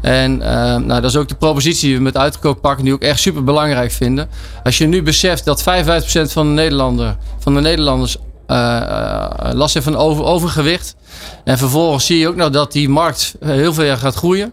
[0.00, 3.20] En uh, nou, dat is ook de propositie die we met uitkooppakken nu ook echt
[3.20, 4.28] super belangrijk vinden.
[4.64, 5.64] Als je nu beseft dat 55%
[6.32, 8.16] van de, van de Nederlanders
[8.48, 10.96] uh, uh, last heeft van over, overgewicht.
[11.44, 14.52] En vervolgens zie je ook nog dat die markt heel veel gaat groeien.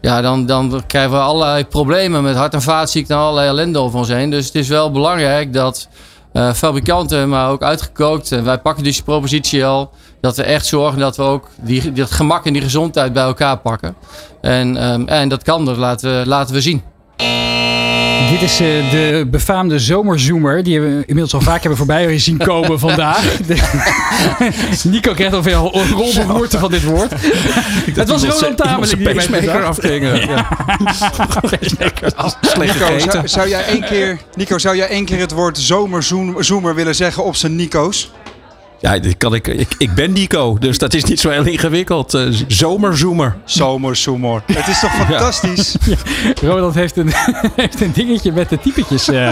[0.00, 3.98] Ja, dan, dan krijgen we allerlei problemen met hart- en vaatziekten en allerlei ellende over
[3.98, 4.30] ons heen.
[4.30, 5.88] Dus het is wel belangrijk dat
[6.32, 8.32] uh, fabrikanten, maar ook uitgekookt.
[8.32, 9.90] En wij pakken dus die propositie al.
[10.22, 13.56] Dat we echt zorgen dat we ook die, dat gemak en die gezondheid bij elkaar
[13.58, 13.94] pakken.
[14.40, 16.82] En, um, en dat kan, dat laten we, laten we zien.
[18.30, 20.62] Dit is eh, de befaamde zomerzoomer.
[20.62, 23.36] Die we inmiddels al vaak hebben voorbij zien komen vandaag.
[23.36, 23.60] De-
[24.90, 27.10] Nico krijgt alweer een rolberoerte van dit woord.
[27.94, 30.04] Het was Roland Tameling die pacemaker afging.
[30.04, 30.48] eh, ja.
[32.40, 33.10] Slecht Nico, gegeten.
[33.12, 37.24] zou, zou jij één keer, Nico, zou jij één keer het woord zomerzoemer willen zeggen
[37.24, 38.10] op zijn Nico's?
[38.82, 42.14] Ja, kan ik, ik, ik ben Nico, dus dat is niet zo heel ingewikkeld.
[42.14, 43.36] Eh, zomerzoemer.
[43.44, 44.42] Zomerzoemer.
[44.52, 45.76] Het is toch fantastisch?
[46.42, 47.10] Roland heeft een,
[47.56, 49.30] heeft een dingetje met de typetjes eh,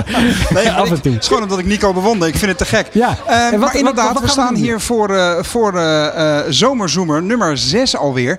[0.50, 1.12] Nee, af en toe.
[1.12, 2.28] Het is gewoon omdat ik Nico bewonder.
[2.28, 2.88] Ik vind het te gek.
[2.92, 3.16] Ja.
[3.26, 6.38] Eh, En wat- maar inderdaad, wat we gaan we staan hier voor, eh, voor eh,
[6.38, 8.38] eh, Zomerzoemer nummer 6 alweer.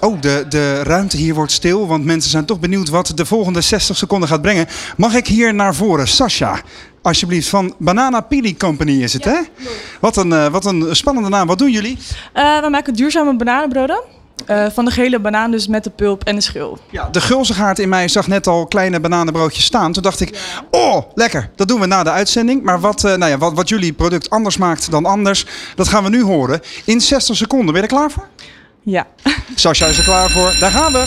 [0.00, 3.60] Oh, de, de ruimte hier wordt stil, want mensen zijn toch benieuwd wat de volgende
[3.60, 4.66] 60 seconden gaat brengen.
[4.96, 6.08] Mag ik hier naar voren?
[6.08, 6.60] Sascha,
[7.08, 9.38] alsjeblieft, van Banana Pili Company is het, hè?
[10.00, 11.46] Wat een, eh, wat een spannende naam.
[11.46, 11.98] Wat doen jullie?
[12.32, 14.00] Eh, we maken duurzame bananenbroden.
[14.46, 16.78] Eh, van de gele banaan dus met de pulp en de schil.
[16.90, 19.92] Ja, de gulzigaard in mij zag net al kleine bananenbroodjes staan.
[19.92, 20.38] Toen dacht ik,
[20.70, 21.50] oh, lekker.
[21.56, 22.62] Dat doen we na de uitzending.
[22.62, 26.10] Maar wat, nou ja, wat, wat jullie product anders maakt dan anders, dat gaan we
[26.10, 26.60] nu horen.
[26.84, 27.66] In 60 seconden.
[27.66, 28.28] Ben je er klaar voor?
[28.82, 29.06] Ja.
[29.54, 30.56] Sascha is er klaar voor.
[30.60, 31.04] Daar gaan we.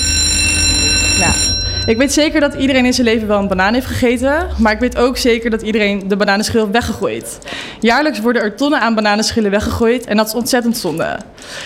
[1.20, 1.61] Nou,
[1.92, 4.48] ik weet zeker dat iedereen in zijn leven wel een banaan heeft gegeten.
[4.58, 7.40] Maar ik weet ook zeker dat iedereen de bananenschil weggegooid.
[7.80, 10.06] Jaarlijks worden er tonnen aan bananenschillen weggegooid.
[10.06, 11.18] En dat is ontzettend zonde.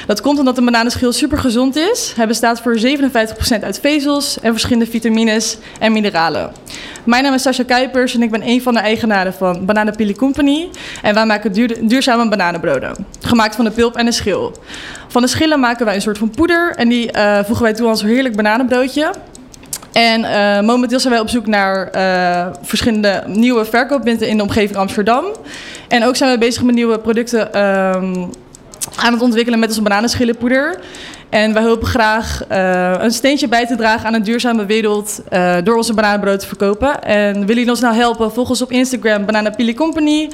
[0.08, 2.14] Dat komt omdat een bananenschil super gezond is.
[2.16, 6.52] Hij bestaat voor 57% uit vezels en verschillende vitamines en mineralen.
[7.04, 10.70] Mijn naam is Sascha Kuipers en ik ben een van de eigenaren van Banana Company.
[11.02, 13.06] En wij maken duur- duurzame bananenbroden.
[13.22, 14.58] Gemaakt van de pulp en de schil.
[15.08, 16.74] Van de schillen maken wij een soort van poeder.
[16.76, 19.12] En die eh, voegen wij toe als een heerlijk bananenbroodje.
[19.96, 24.78] En eh, momenteel zijn wij op zoek naar eh, verschillende nieuwe verkooppunten in de omgeving
[24.78, 25.26] Amsterdam.
[25.88, 28.26] En ook zijn we bezig met nieuwe producten ehm,
[28.96, 30.80] aan het ontwikkelen met onze bananenschillenpoeder.
[31.30, 35.22] En wij hopen graag eh, een steentje bij te dragen aan een duurzame wereld
[35.64, 37.04] door onze bananenbrood te verkopen.
[37.04, 38.32] En willen jullie ons nou helpen?
[38.34, 40.30] Volg ons op Instagram, Banana Pili Company.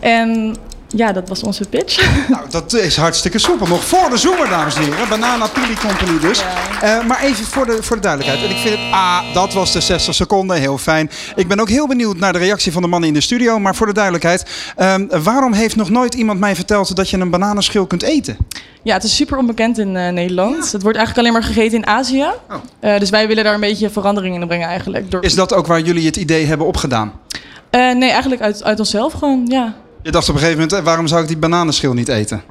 [0.00, 0.56] En
[0.88, 2.04] ja, dat was onze pitch.
[2.28, 3.66] Nou, dat is hartstikke soepel.
[3.66, 5.08] Nog voor de zomer, dames en heren.
[5.08, 6.44] Banana Pili Company dus.
[6.80, 8.44] Eh, maar even voor de, voor de duidelijkheid.
[8.44, 10.56] En ik vind het, ah, dat was de 60 seconden.
[10.56, 11.10] Heel fijn.
[11.36, 13.58] Ik ben ook heel benieuwd naar de reactie van de mannen in de studio.
[13.58, 14.46] Maar voor de duidelijkheid.
[14.76, 18.36] ehm, waarom heeft nog nooit iemand mij verteld dat je een bananenschil kunt eten?
[18.82, 20.72] Ja, het is super onbekend in eh, Nederland.
[20.72, 22.26] Het wordt eigenlijk alleen maar gegeten in Azië.
[22.80, 25.10] Eh, dus wij willen daar een beetje verandering in brengen eigenlijk.
[25.10, 25.22] Door...
[25.22, 27.12] Is dat ook waar jullie het idee hebben opgedaan?
[27.70, 29.74] Nee, eigenlijk uit, uit onszelf gewoon, ja.
[30.06, 32.42] Je dacht op een gegeven moment, waarom zou ik die bananenschil niet eten?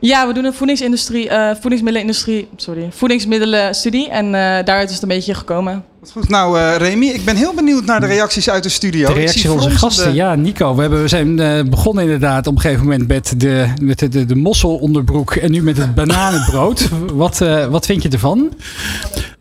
[0.00, 4.10] Ja, we doen een voedingsindustrie, eh voedingsmiddelenindustrie, sorry, voedingsmiddelenstudie.
[4.10, 4.32] En eh,
[4.64, 5.84] daaruit is het een beetje gekomen.
[6.12, 9.06] Goed, nou uh, Remy, ik ben heel benieuwd naar de reacties uit de studio.
[9.06, 10.14] De reactie van onze gasten.
[10.14, 13.72] Ja, Nico, we, hebben, we zijn uh, begonnen inderdaad op een gegeven moment met de,
[13.82, 16.88] met de, de, de mosselonderbroek en nu met het bananenbrood.
[17.12, 18.52] wat, uh, wat vind je ervan?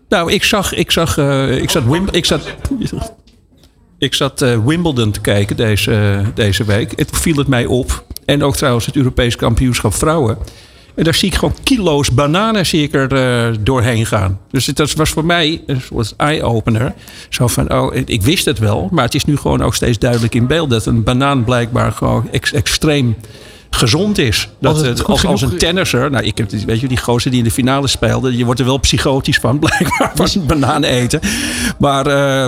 [0.10, 2.42] Nou, ik zag, ik zag, uh, ik zat, Wim, ik zat,
[4.00, 6.94] ik zat uh, Wimbledon te kijken deze, uh, deze week.
[6.96, 8.04] Het viel het mij op.
[8.26, 10.38] En ook trouwens het Europees kampioenschap vrouwen.
[10.96, 14.40] En daar zie ik gewoon kilo's bananen zie ik er uh, doorheen gaan.
[14.52, 16.94] Dus dat was voor mij een soort eye-opener.
[17.30, 18.90] Zo van, oh, ik wist het wel.
[18.92, 20.70] Maar het is nu gewoon ook steeds duidelijk in beeld...
[20.70, 23.16] dat een banaan blijkbaar gewoon ex extreem
[23.70, 24.50] gezond is.
[24.60, 27.40] Dat als, het, als, als een tennisser, nou, ik heb, weet je, die gozer die
[27.40, 31.20] in de finale speelde, je wordt er wel psychotisch van, blijkbaar, van banaan eten.
[31.78, 32.46] Maar uh,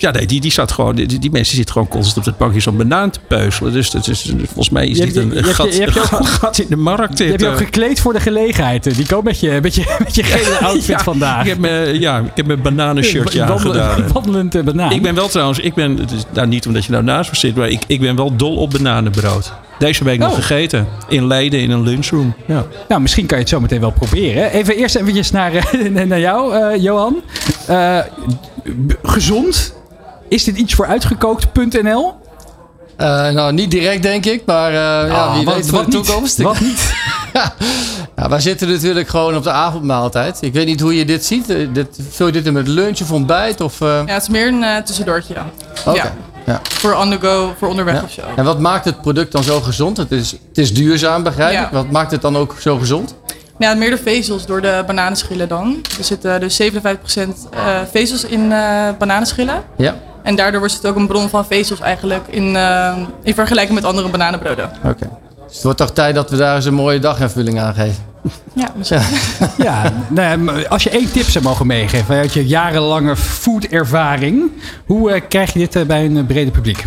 [0.00, 2.60] ja, nee, die, die zat gewoon, die, die mensen zitten gewoon constant op het bankje
[2.60, 3.72] zo'n banaan te peuzelen.
[3.72, 6.76] Dus dat is, volgens mij is dit een, gat, je, je ook, gat in de
[6.76, 7.18] markt.
[7.18, 8.96] Je hebt je ook gekleed voor de gelegenheid.
[8.96, 11.40] Die komt met je, met je, met je gele outfit ja, vandaag.
[11.42, 14.12] Ik heb me, ja, ik heb mijn bananenshirtje aangedaan.
[14.12, 14.92] Wandelend banaan.
[14.92, 17.36] Ik ben wel trouwens, ik ben, het is, nou niet omdat je nou naast me
[17.36, 19.52] zit, maar ik, ik ben wel dol op bananenbrood.
[19.78, 20.26] Deze week oh.
[20.26, 20.86] nog gegeten.
[21.08, 22.34] In Leiden in een lunchroom.
[22.46, 22.66] Ja.
[22.88, 24.50] Nou, misschien kan je het zo meteen wel proberen.
[24.50, 25.52] Even eerst eventjes naar,
[26.06, 27.22] naar jou, uh, Johan.
[27.70, 27.98] Uh,
[29.02, 29.74] gezond.
[30.30, 32.14] Is dit iets voor uitgekookt.nl?
[33.00, 35.90] Uh, nou, niet direct denk ik, maar uh, oh, ja, wie wat, weet voor de
[35.90, 36.38] toekomst.
[36.38, 36.46] Niet?
[36.46, 36.94] Wat niet?
[38.14, 38.28] ja.
[38.28, 40.38] wij zitten natuurlijk gewoon op de avondmaaltijd.
[40.40, 41.46] Ik weet niet hoe je dit ziet.
[41.72, 43.60] Dit, vul je dit in met lunch of ontbijt?
[43.60, 43.88] Of, uh...
[44.06, 45.34] Ja, het is meer een uh, tussendoortje.
[45.34, 45.88] Oké.
[45.88, 45.94] Okay.
[45.94, 46.12] Ja.
[46.46, 46.60] Ja.
[46.62, 48.02] Voor on the go, voor onderweg ja.
[48.02, 48.22] of zo.
[48.36, 49.96] En wat maakt het product dan zo gezond?
[49.96, 51.64] Het is, het is duurzaam, begrijp ja.
[51.64, 51.72] ik.
[51.72, 53.14] Wat maakt het dan ook zo gezond?
[53.58, 55.78] Ja, meer de vezels door de bananenschillen dan.
[55.98, 57.28] Er zitten dus 57% uh,
[57.90, 59.62] vezels in uh, bananenschillen.
[59.76, 59.94] Ja.
[60.22, 63.84] En daardoor wordt het ook een bron van vezels eigenlijk in, uh, in vergelijking met
[63.84, 64.64] andere bananenbroden.
[64.64, 64.88] Oké.
[64.88, 65.08] Okay.
[65.46, 68.04] Dus het wordt toch tijd dat we daar eens een mooie daginvulling aan geven.
[68.52, 69.00] Ja, misschien.
[69.58, 74.50] Ja, ja nou, als je één tip zou mogen meegeven uit je jarenlange foodervaring,
[74.86, 76.86] hoe uh, krijg je dit uh, bij een brede publiek?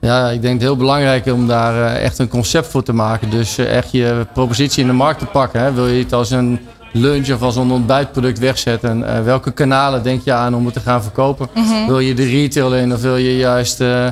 [0.00, 3.30] Ja, ik denk het heel belangrijk om daar uh, echt een concept voor te maken.
[3.30, 5.60] Dus echt je propositie in de markt te pakken.
[5.60, 5.72] Hè.
[5.72, 6.60] Wil je het als een
[6.92, 9.16] lunch of als een ontbijtproduct wegzetten.
[9.16, 11.48] Eh, welke kanalen denk je aan om het te gaan verkopen?
[11.54, 11.86] Mhm.
[11.86, 14.06] Wil je de retail in of wil je juist eh,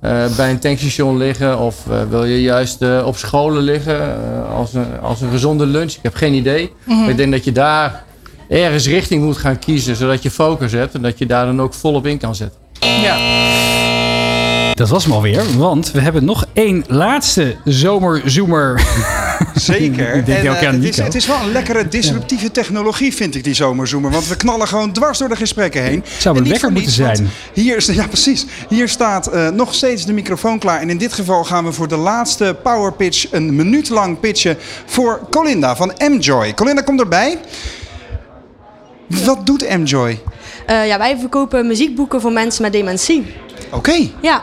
[0.00, 1.58] eh, bij een tankstation liggen?
[1.58, 4.16] Of eh, wil je juist eh, op scholen liggen
[4.54, 5.92] als, een, als een gezonde lunch?
[5.92, 6.72] Ik heb geen idee.
[6.84, 6.98] Mhm.
[6.98, 8.04] Maar ik denk dat je daar
[8.48, 11.74] ergens richting moet gaan kiezen, zodat je focus hebt en dat je daar dan ook
[11.74, 12.58] volop in kan zetten.
[13.02, 13.16] Ja.
[14.74, 18.80] Dat was hem alweer, want we hebben nog één laatste zomerzoemer.
[19.54, 20.14] Zeker.
[20.14, 23.14] Ik denk En, ook eh, aan het, is, het is wel een lekkere disruptieve technologie,
[23.14, 24.10] vind ik, die zomerzoemer.
[24.10, 26.04] Want we knallen gewoon dwars door de gesprekken heen.
[26.18, 27.30] Zou En wel lekker moeten niets, zijn.
[27.52, 28.46] Hier, is, ja, precies.
[28.68, 30.80] Hier staat eh, nog steeds de microfoon klaar.
[30.80, 34.56] En in dit geval gaan we voor de laatste power pitch een minuut lang pitchen
[34.86, 36.54] voor Colinda van M-Joy.
[36.54, 37.38] Colinda, kom erbij.
[39.06, 40.20] Wat doet M-Joy?
[40.66, 43.34] Eh, ja, wij verkopen muziekboeken voor mensen met dementie.
[43.70, 44.10] Oké.
[44.20, 44.42] Ja,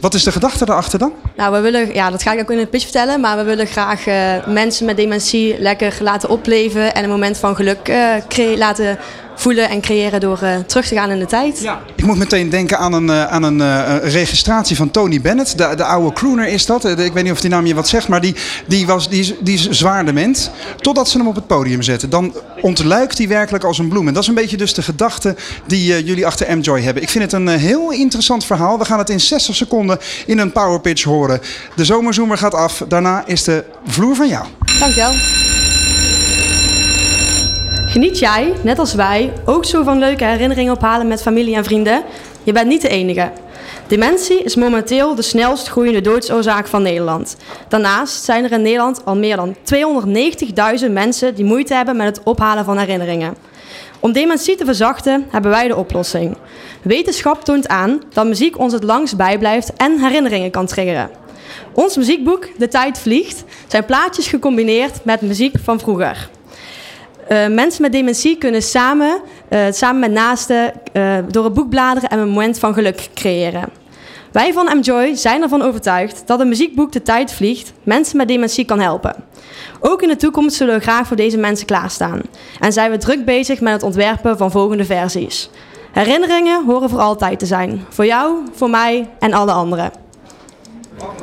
[0.00, 1.12] Wat is de gedachte daarachter dan?
[1.36, 3.66] nou we willen, ja, dat ga ik ook in het pitch vertellen, maar we willen
[3.66, 7.82] graag eh, mensen met dementie lekker laten opleven en een moment van geluk
[8.28, 8.98] cre- laten
[9.36, 11.70] voelen en creëren door eh, terug te gaan in de tijd.
[11.96, 15.58] Ik moet meteen denken aan een, eh, aan een eh, registratie van Tony Bennett.
[15.58, 16.84] De, de oude crooner is dat.
[16.84, 18.34] Ik weet niet of die naam je wat zegt, maar die,
[18.66, 20.50] die, was, die, is, die is zwaar dement.
[20.80, 22.10] Totdat ze hem op het podium zetten.
[22.10, 24.08] Dan ontluikt hij werkelijk als een bloem.
[24.08, 27.02] En dat is een beetje dus de gedachte die jullie achter M-Joy hebben.
[27.02, 28.78] Ik vind het een heel interessant verhaal.
[28.78, 31.40] We gaan het in 60 seconden in een power pitch horen.
[31.74, 32.82] De zomerzoomer gaat af.
[32.88, 34.44] Daarna is de vloer van jou.
[34.78, 35.55] Dankjewel.
[37.96, 42.02] Geniet jij, net als wij, ook zo van leuke herinneringen ophalen met familie en vrienden?
[42.42, 43.30] Je bent niet de enige.
[43.86, 47.36] Dementie is momenteel de snelst groeiende doodsoorzaak van Nederland.
[47.68, 49.54] Daarnaast zijn er in Nederland al meer dan
[50.84, 53.36] 290.000 mensen die moeite hebben met het ophalen van herinneringen.
[54.00, 56.36] Om dementie te verzachten hebben wij de oplossing.
[56.82, 61.10] Wetenschap toont aan dat muziek ons het langst bijblijft en herinneringen kan triggeren.
[61.72, 66.34] Ons muziekboek De Tijd Vliegt zijn plaatjes gecombineerd met muziek van vroeger.
[67.26, 72.10] Eh, mensen met dementie kunnen samen, eh, samen met naasten eh, door het boek bladeren
[72.10, 73.68] en een moment van geluk creëren.
[74.32, 78.64] Wij van Enjoy zijn ervan overtuigd dat een muziekboek De Tijd Vliegt mensen met dementie
[78.64, 79.14] kan helpen.
[79.80, 82.20] Ook in de toekomst zullen we graag voor deze mensen klaarstaan.
[82.60, 85.50] En zijn we druk bezig met het ontwerpen van volgende versies.
[85.92, 87.84] Herinneringen horen voor altijd te zijn.
[87.88, 90.05] Voor jou, voor mij en alle anderen.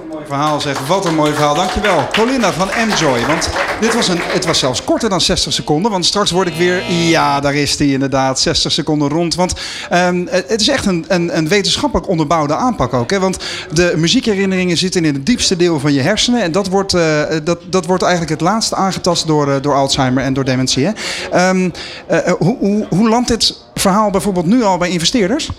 [0.10, 0.88] Mooi verhaal zeg.
[0.88, 1.56] Wat een mooi verhaal.
[1.56, 2.08] Dankjewel.
[2.12, 3.26] Colinda van Enjoy.
[3.26, 5.92] Want dit was een, het was zelfs korter dan 60 seconden.
[5.92, 6.92] Want straks word ik weer...
[6.92, 8.40] Ja, daar is die inderdaad.
[8.40, 9.36] 60 seconden rond.
[9.36, 9.54] Want
[9.90, 13.12] ehm, het is echt een, een, een wetenschappelijk onderbouwde aanpak ook.
[13.12, 13.20] Hè?
[13.20, 13.38] Want
[13.72, 16.42] de muziekherinneringen zitten in het diepste deel van je hersenen.
[16.42, 20.24] En dat wordt, eh, dat, dat wordt eigenlijk het laatste aangetast door, eh, door Alzheimer
[20.24, 20.86] en door dementie.
[20.86, 20.92] Hè?
[21.32, 21.70] Ehm,
[22.08, 25.50] eh, hoe, hoe, hoe landt dit verhaal bijvoorbeeld nu al bij investeerders?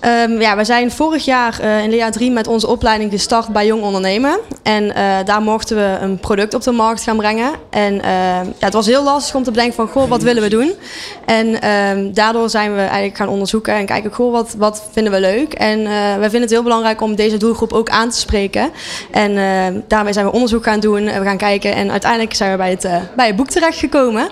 [0.00, 3.82] Ehm, ja, we zijn vorig jaar in jaar 3 met onze opleiding gestart bij Jong
[3.82, 4.38] Ondernemen.
[4.62, 7.50] En eh, daar mochten we een product op de markt gaan brengen.
[7.70, 8.10] En eh,
[8.58, 10.72] ja, het was heel lastig om te bedenken van, goh, wat willen we doen?
[11.24, 15.20] En ehm, daardoor zijn we eigenlijk gaan onderzoeken en kijken, goh, wat, wat vinden we
[15.20, 15.52] leuk?
[15.52, 18.70] En eh, wij vinden het heel belangrijk om deze doelgroep ook aan te spreken.
[19.10, 21.74] En eh, daarmee zijn we onderzoek gaan doen en we gaan kijken.
[21.74, 24.28] En uiteindelijk zijn we bij het, bij het boek terechtgekomen.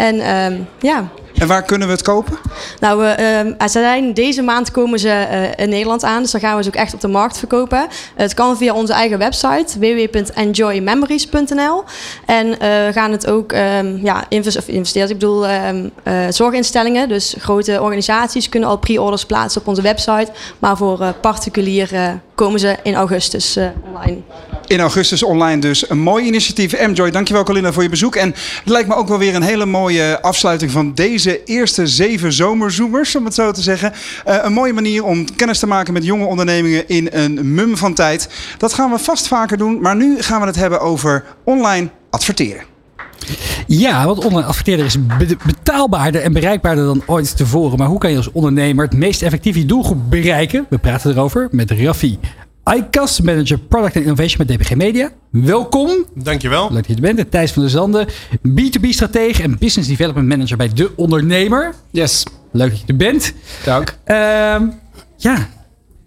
[0.00, 2.38] En ehm, ja, En waar kunnen we het kopen?
[2.80, 6.40] nou, we, ehm, ze zijn, deze maand komen ze eh, in Nederland aan, dus dan
[6.40, 7.86] gaan we ze ook echt op de markt verkopen.
[8.14, 11.84] het kan via onze eigen website www.enjoymemories.nl
[12.26, 15.74] en eh, we gaan het ook ehm ja, invest of investeerders, ik bedoel eh,
[16.30, 22.12] zorginstellingen, dus grote organisaties kunnen al pre-orders plaatsen op onze website, maar voor particulier eh,
[22.34, 23.58] komen ze in augustus
[23.92, 24.22] online.
[24.70, 25.90] In augustus online dus.
[25.90, 26.86] Een mooi initiatief.
[26.86, 28.16] M-Joy, dankjewel Colinda voor je bezoek.
[28.16, 32.32] En het lijkt me ook wel weer een hele mooie afsluiting van deze eerste zeven
[32.32, 33.92] zomerzoomers, om het zo te zeggen.
[34.24, 37.94] Eh, een mooie manier om kennis te maken met jonge ondernemingen in een mum van
[37.94, 38.28] tijd.
[38.58, 42.62] Dat gaan we vast vaker doen, maar nu gaan we het hebben over online adverteren.
[43.66, 47.78] Ja, want online adverteren is be- betaalbaarder en bereikbaarder dan ooit tevoren.
[47.78, 50.66] Maar hoe kan je als ondernemer het meest effectief je doelgroep bereiken?
[50.68, 52.18] We praten erover met Raffi
[52.70, 55.10] Aikas, manager Product and Innovation met DPG Media.
[55.30, 56.04] Welkom.
[56.14, 56.68] Dankjewel.
[56.72, 57.18] Leuk dat je er bent.
[57.18, 58.08] En Thijs van der Zanden,
[58.48, 61.74] B2B-stratege en Business Development Manager bij De Ondernemer.
[61.90, 62.24] Yes.
[62.52, 63.32] Leuk dat je er bent.
[63.64, 63.96] Dank.
[64.04, 64.66] Ehm,
[65.16, 65.48] ja,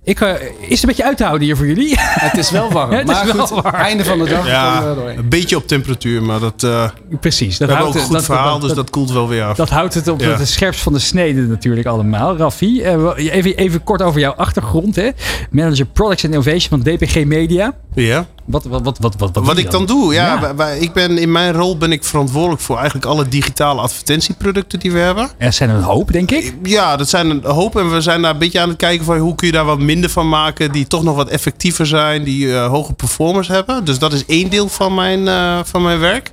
[0.04, 1.94] ik, eh, is het een beetje uit te houden hier voor jullie?
[2.00, 2.92] Het is wel warm.
[2.94, 3.76] Het is maar wel goed, warm.
[3.76, 4.48] einde van de dag.
[4.48, 6.89] Ja, we een beetje op temperatuur, maar dat, eh
[7.20, 7.58] Precies.
[7.58, 9.12] we Dat hebben ook houdt een het- goed dat- verhaal, dat- dus dat- dat koelt
[9.12, 9.56] wel weer af.
[9.58, 10.38] Dat houdt het op Ja.
[10.38, 12.38] het scherpst van de snede natuurlijk allemaal.
[12.38, 14.96] Raffi, eh, even, even kort over jouw achtergrond.
[14.96, 15.10] Hè?
[15.52, 17.74] Manager Products and Innovation van DPG Media.
[17.94, 18.26] Ja.
[18.45, 20.25] Wat, wat, wat, wat, wat, wat, ik dan doe, ja.
[20.34, 20.39] Ja.
[20.41, 24.79] wij- wij- ik ben, in mijn rol ben ik verantwoordelijk voor eigenlijk alle digitale advertentieproducten
[24.79, 25.29] die we hebben.
[25.38, 26.53] Er zijn een hoop, denk ik.
[26.63, 27.75] Ja, dat zijn een hoop.
[27.77, 29.79] En we zijn daar een beetje aan het kijken van hoe kun je daar wat
[29.79, 30.71] minder van maken.
[30.71, 32.23] Die toch nog wat effectiever zijn.
[32.23, 33.86] Die eh, hoge performance hebben.
[33.86, 36.32] Dus dat is één deel van mijn, eh, van mijn werk.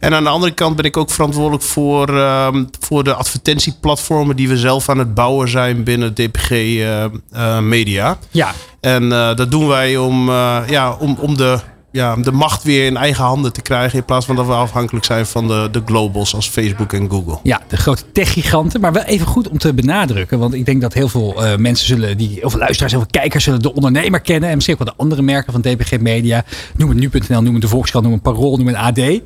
[0.00, 4.48] En aan de andere kant ben ik ook verantwoordelijk voor, ehm, voor de advertentieplatformen die
[4.48, 8.18] we zelf aan het bouwen zijn binnen DPG eh, Media.
[8.30, 8.52] Ja.
[8.86, 11.58] En eh, dat doen wij om, eh, ja, om, om de,
[11.96, 13.98] ja, de macht weer in eigen handen te krijgen.
[13.98, 17.38] In plaats van dat we afhankelijk zijn van de, de globals als Facebook en Google.
[17.42, 18.80] Ja, de grote techgiganten.
[18.80, 20.38] Maar wel even goed om te benadrukken.
[20.38, 23.44] Want ik denk dat heel veel eh, mensen zullen, die, veel luisteraars, heel veel kijkers
[23.44, 24.48] zullen de ondernemer kennen.
[24.48, 26.44] En misschien ook wel de andere merken van DPG Media.
[26.76, 28.98] Noem het nu.nl, noem het de Volkskrant, noem het Parool, noem het AD.
[28.98, 29.20] Eh,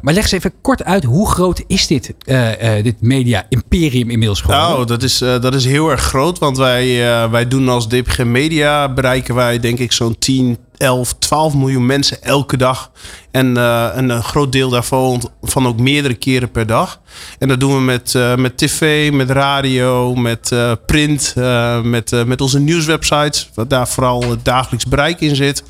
[0.00, 4.40] maar leg eens even kort uit, hoe groot is dit, eh, dit media imperium inmiddels
[4.40, 4.68] geworden?
[4.68, 6.38] Nou, dat is, dat is heel erg groot.
[6.38, 6.98] Want wij,
[7.30, 12.22] wij doen als DPG Media bereiken wij denk ik zo'n 10, 11, 12 miljoen mensen
[12.22, 12.90] elke dag.
[13.30, 17.00] En eh, een, een groot deel daarvan van ook meerdere keren per dag.
[17.38, 21.34] En dat doen we met, eh, met tv, met radio, met eh, print,
[21.82, 23.50] met, met onze nieuwswebsites.
[23.54, 25.62] Wat daar vooral het dagelijks bereik in zit.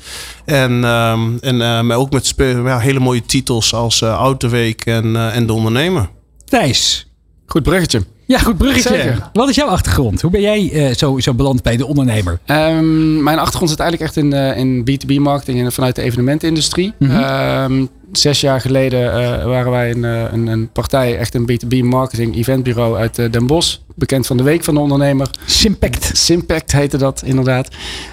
[0.45, 5.53] En, ehm, en maar ook met ja, hele mooie titels als Autoweek en, en De
[5.53, 6.09] Ondernemer.
[6.45, 7.07] Thijs.
[7.45, 8.14] Goed bruggetje.
[8.27, 8.89] Ja, goed bruggetje.
[8.89, 9.29] Zeker.
[9.33, 10.21] Wat is jouw achtergrond?
[10.21, 12.39] Hoe ben jij eh, zo, zo beland bij de ondernemer?
[12.45, 16.93] Ehm, mijn achtergrond zit eigenlijk echt in, eh, in B2B marketing en vanuit de evenementenindustrie.
[16.99, 17.11] Mhm.
[17.11, 22.35] Ehm, zes jaar geleden eh, waren wij een, een, een partij, echt een B2B marketing
[22.35, 23.77] eventbureau uit Den Bosch.
[23.95, 25.29] Bekend van de Week van de Ondernemer.
[25.45, 26.09] Simpact.
[26.13, 27.67] Simpact heette dat inderdaad.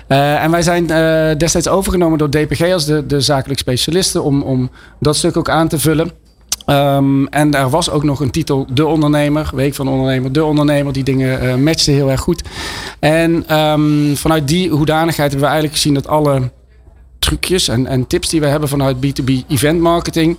[0.06, 0.86] En wij zijn
[1.38, 4.70] destijds overgenomen door DPG als de, de zakelijk specialisten om, om
[5.00, 6.10] dat stuk ook aan te vullen.
[6.66, 10.44] Ehm, en er was ook nog een titel De Ondernemer, Week van de Ondernemer, De
[10.44, 10.92] Ondernemer.
[10.92, 12.42] Die dingen eh matchten heel erg goed.
[12.98, 16.50] En ehm, vanuit die hoedanigheid hebben we eigenlijk gezien dat alle
[17.18, 20.38] trucjes en, en tips die we hebben vanuit B2B event marketing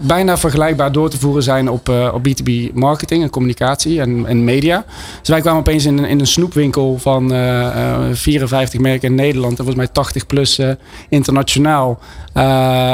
[0.00, 4.44] bijna vergelijkbaar door te voeren zijn op, eh, op B2B marketing en communicatie en, en
[4.44, 4.84] media.
[5.20, 9.14] Dus wij kwamen opeens in een, in een snoepwinkel van eh, eh, 54 merken in
[9.14, 10.70] Nederland en volgens mij 80 plus eh,
[11.08, 11.98] internationaal.
[12.32, 12.42] eh,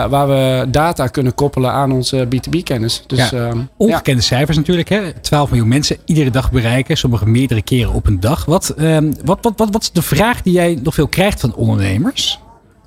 [0.07, 3.03] waar we data kunnen koppelen aan onze B2B kennis.
[3.07, 3.49] Dus, Ja.
[3.49, 4.88] ehm, Ongekende cijfers natuurlijk.
[4.88, 5.12] Hè?
[5.21, 6.97] 12 miljoen mensen iedere dag bereiken.
[6.97, 8.45] Sommige meerdere keren op een dag.
[8.45, 11.55] Wat, ehm, wat, wat, wat, wat is de vraag die jij nog veel krijgt van
[11.55, 12.38] ondernemers?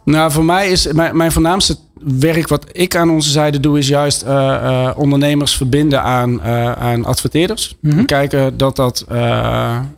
[0.10, 1.78] Nou, voor mij is mijn, mijn voornaamste
[2.20, 6.72] werk wat ik aan onze zijde doe, is juist eh, eh, ondernemers verbinden aan, eh,
[6.72, 7.76] aan adverteerders.
[7.82, 9.06] En kijken dat dat,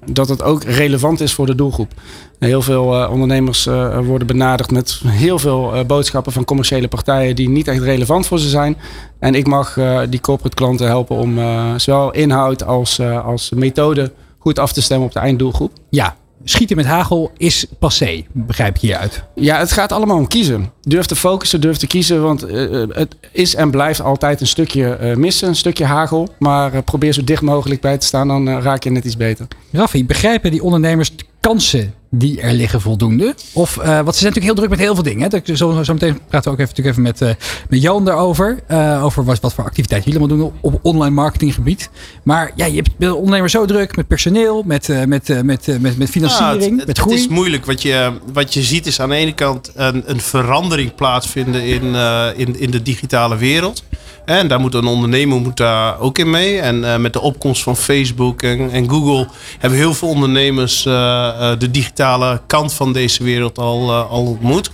[0.06, 1.92] dat het ook relevant is voor de doelgroep.
[2.40, 3.66] Heel veel ondernemers
[4.04, 8.50] worden benaderd met heel veel boodschappen van commerciële partijen die niet echt relevant voor ze
[8.50, 8.78] zijn.
[9.20, 9.78] En ik mag
[10.10, 11.40] die corporate klanten helpen om
[11.78, 15.72] zowel inhoud als, als methode goed af te stemmen op de einddoelgroep.
[15.90, 19.24] Ja, schieten met hagel is passé, begrijp ik hieruit.
[19.36, 20.72] Ja, het gaat allemaal om kiezen.
[20.82, 22.22] Durf te focussen, durf te kiezen.
[22.22, 26.30] Want eh, het is en blijft altijd een stukje eh, missen, een stukje hagel.
[26.40, 29.18] Maar eh, probeer zo dicht mogelijk bij te staan, dan eh, raak je net iets
[29.18, 29.48] beter.
[29.72, 33.36] Raffi, begrijpen die ondernemers de kansen die er liggen voldoende?
[33.54, 35.22] Of, eh, want ze zijn natuurlijk heel druk met heel veel dingen.
[35.22, 35.28] Hè?
[35.28, 38.60] Dat- Zo, zo meteen praten we ook even, natuurlijk even met, eh, met Johan daarover.
[38.68, 41.90] eh, over wat, wat voor activiteiten jullie allemaal doen op online marketinggebied.
[42.24, 45.78] Maar ja, je hebt de ondernemer zo druk met personeel, met, met, eh, met, eh,
[45.78, 47.16] met, met financiering, Ja, het, met het groei.
[47.16, 47.66] is moeilijk.
[47.66, 51.96] Wat je, wat je ziet is aan de ene kant een, een verandering plaatsvinden in,
[52.36, 53.84] in, in de digitale wereld.
[54.26, 56.60] En daar moet een ondernemer ook in mee.
[56.60, 59.28] En eh, met de opkomst van Facebook en, en Google
[59.60, 64.72] hebben heel veel ondernemers eh, eh, de digitale kant van deze wereld al, al ontmoet.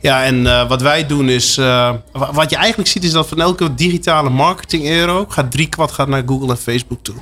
[0.00, 1.56] Ja, en wat wij doen is.
[1.56, 5.92] wa- wat je eigenlijk ziet is dat van elke digitale marketing euro gaat drie kwart
[5.92, 7.14] gaat naar Google en Facebook toe.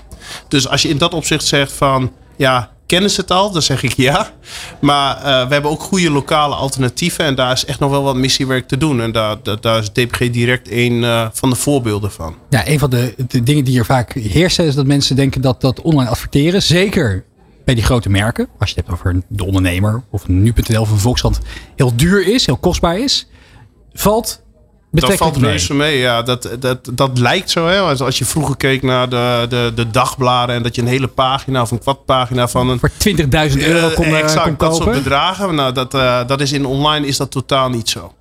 [0.49, 3.51] Dus als je in dat opzicht zegt van ja, kennen ze het al?
[3.51, 4.31] Dan zeg ik ja.
[4.81, 7.25] Maar eh, we hebben ook goede lokale alternatieven.
[7.25, 9.01] En daar is echt nog wel wat missiewerk te doen.
[9.01, 9.13] En
[9.61, 12.35] daar, is DPG Direct een eh, van de voorbeelden van.
[12.49, 15.61] Ja, een van de, de dingen die er vaak heersen is dat mensen denken dat
[15.61, 17.25] dat online adverteren, zeker
[17.65, 20.99] bij die grote merken, als je het hebt over de ondernemer of nu.nl of een
[20.99, 21.41] Volkskrant,
[21.77, 23.29] heel duur is, heel kostbaar is,
[23.93, 24.43] valt
[24.91, 25.51] Dat valt mee.
[25.51, 25.99] reuze mee.
[25.99, 27.67] Ja, dat, dat, dat lijkt zo.
[27.67, 27.79] Hè?
[27.81, 30.55] Als, als je vroeger keek naar de, de, de dagbladen.
[30.55, 32.79] En dat je een hele pagina of een kwartpagina van een...
[32.79, 35.55] Voor 20.000 euro kon, eh, exact, kon dat soort bedragen.
[35.55, 38.13] Nou, dat, eh, dat is in online is dat totaal niet zo.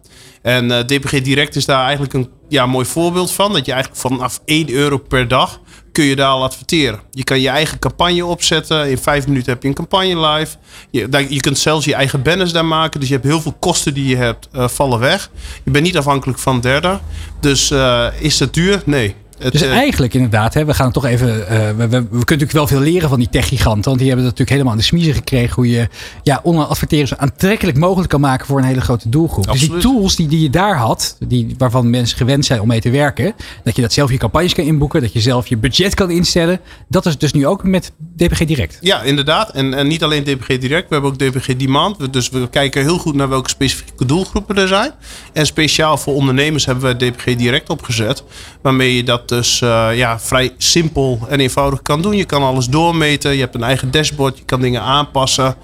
[0.42, 3.54] En eh, DPG Direct is daar eigenlijk een ja, mooi voorbeeld van.
[3.54, 5.60] Dat je eigenlijk vanaf 1 euro per dag
[5.92, 7.00] kun je daar al adverteren.
[7.12, 8.90] Je kan je eigen campagne opzetten.
[8.90, 10.56] In vijf minuten heb je een campagne live.
[10.92, 13.00] Je, je kunt zelfs je eigen banners daar maken.
[13.00, 15.30] Dus je hebt heel veel kosten die je hebt, eh, vallen weg.
[15.64, 17.02] Je bent niet afhankelijk van derden.
[17.40, 18.82] Dus eh, is het duur?
[18.86, 19.16] Nee.
[19.38, 21.48] Het, dus eh, eigenlijk inderdaad, hè, we gaan toch even.
[21.48, 23.84] eh, we, we, we kunnen natuurlijk wel veel leren van die tech-giganten.
[23.84, 25.56] Want die hebben het natuurlijk helemaal in de smiezen gekregen.
[25.56, 25.88] Hoe je
[26.24, 29.52] ja, online adverteren zo aantrekkelijk mogelijk kan maken voor een hele grote doelgroep.
[29.52, 32.82] Dus die tools die, die je daar had, die, waarvan mensen gewend zijn om mee
[32.82, 33.34] te werken.
[33.64, 35.02] Dat je dat zelf je campagnes kan inboeken.
[35.02, 36.60] Dat je zelf je budget kan instellen.
[36.90, 38.78] Dat is dus nu ook met DPG Direct.
[38.82, 39.50] Ja, inderdaad.
[39.50, 42.14] En, en niet alleen DPG Direct, we hebben ook DPG Demand.
[42.14, 44.92] Dus we kijken heel goed naar welke specifieke doelgroepen er zijn.
[45.34, 48.24] En speciaal voor ondernemers hebben we DPG Direct opgezet.
[48.62, 52.16] Waarmee je dat dus eh, ja, vrij simpel en eenvoudig kan doen.
[52.16, 55.56] Je kan alles doormeten, je hebt een eigen dashboard, je kan dingen aanpassen.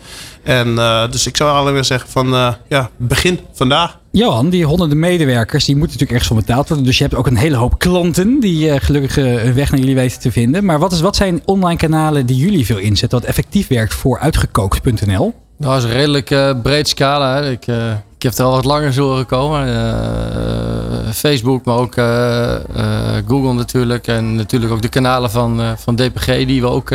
[0.43, 3.99] En eh, dus ik zou alleen maar zeggen van eh, ja, begin vandaag.
[4.11, 6.85] Johan, die honderden medewerkers, die moeten natuurlijk ergens voor betaald worden.
[6.85, 9.95] Dus je hebt ook een hele hoop klanten die eh, gelukkig een weg naar jullie
[9.95, 10.65] weten te vinden.
[10.65, 14.19] Maar wat, is, wat zijn online kanalen die jullie veel inzetten, wat effectief werkt voor
[14.19, 15.33] uitgekookt.nl?
[15.57, 17.35] Nou, dat is een redelijk eh, breed scala.
[17.35, 17.51] Hè.
[17.51, 17.93] Ik, eh,
[18.23, 19.67] ik heb er al wat langer zo horen komen.
[19.67, 22.61] Eh, Facebook, maar ook eh, eh,
[23.27, 24.07] Google natuurlijk.
[24.07, 26.91] En natuurlijk ook de kanalen van, van DPG die we ook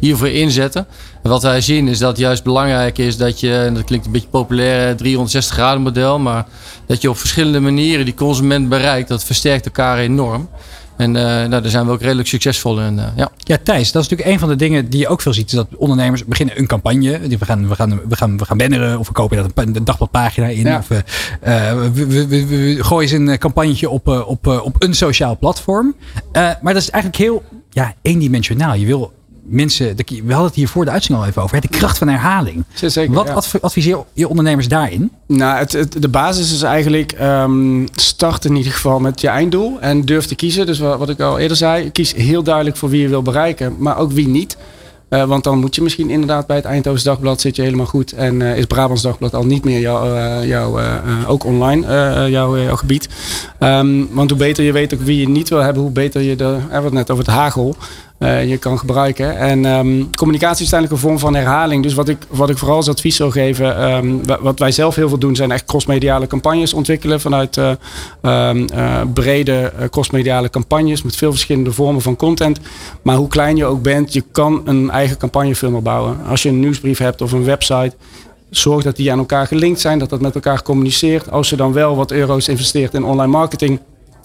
[0.00, 0.86] hiervoor inzetten.
[1.26, 4.12] En wat wij zien is dat juist belangrijk is dat je, en dat klinkt een
[4.12, 6.18] beetje populair, eh, 360 graden model.
[6.18, 6.46] Maar
[6.86, 9.08] dat je op verschillende manieren die consument bereikt.
[9.08, 10.48] Dat versterkt elkaar enorm.
[10.96, 12.98] En eh, nou, daar zijn we ook redelijk succesvol in.
[12.98, 13.30] eh, ja.
[13.38, 15.46] Ja, Thijs, dat is natuurlijk een van de dingen die je ook veel ziet.
[15.46, 17.20] Is dat ondernemers beginnen een campagne.
[17.28, 19.76] Die We gaan, we gaan, we gaan, we gaan banneren of we kopen daar een,
[19.76, 20.64] een dagbladpagina in.
[20.64, 20.78] Ja.
[20.78, 21.02] Of we,
[21.40, 24.94] eh, we, we, we- we gooien ze een campagnetje op, eh, op, eh, op een
[24.94, 25.94] sociaal platform.
[26.32, 28.74] Eh, maar dat is eigenlijk heel ja, eendimensionaal.
[28.74, 29.12] Je wil
[29.48, 31.54] mensen, de- we hadden het hier voor de uitzending al even over.
[31.54, 32.64] hè, De kracht van herhaling.
[32.74, 33.32] Zeker, Wat ja.
[33.32, 35.10] adv- adviseer je ondernemers daarin?
[35.26, 39.80] Nou, het, het- de basis is eigenlijk ehm, start in ieder geval met je einddoel
[39.80, 40.66] en durf te kiezen.
[40.66, 43.74] Dus wat, wat ik al eerder zei, kies heel duidelijk voor wie je wil bereiken,
[43.78, 44.56] maar ook wie niet.
[45.08, 48.12] Eh, want dan moet je misschien inderdaad bij het Eindhoven Dagblad zit je helemaal goed
[48.12, 50.94] en eh, is Brabants Dagblad al niet meer jouw, eh, jouw, eh,
[51.26, 51.86] ook online,
[52.30, 53.08] jouw, jouw gebied.
[53.58, 56.36] Ehm, want hoe beter je weet ook wie je niet wil hebben, hoe beter je
[56.36, 57.76] de, we hebben het net over het hagel,
[58.18, 59.36] eh, je kan gebruiken.
[59.38, 61.82] En ehm, communicatie is uiteindelijk een vorm van herhaling.
[61.82, 64.94] Dus wat ik, wat ik vooral als advies zou geven, ehm, wa- wat wij zelf
[64.94, 67.70] heel veel doen, zijn echt crossmediale campagnes ontwikkelen vanuit eh,
[68.22, 72.58] ehm, eh, brede crossmediale campagnes met veel verschillende vormen van content.
[73.02, 76.16] Maar hoe klein je ook bent, je kan een eigen campagnefilmer bouwen.
[76.28, 77.92] Als je een nieuwsbrief hebt of een website,
[78.50, 81.30] zorg dat die aan elkaar gelinkt zijn, dat dat met elkaar communiceert.
[81.30, 83.80] Als je dan wel wat euro's investeert in online marketing,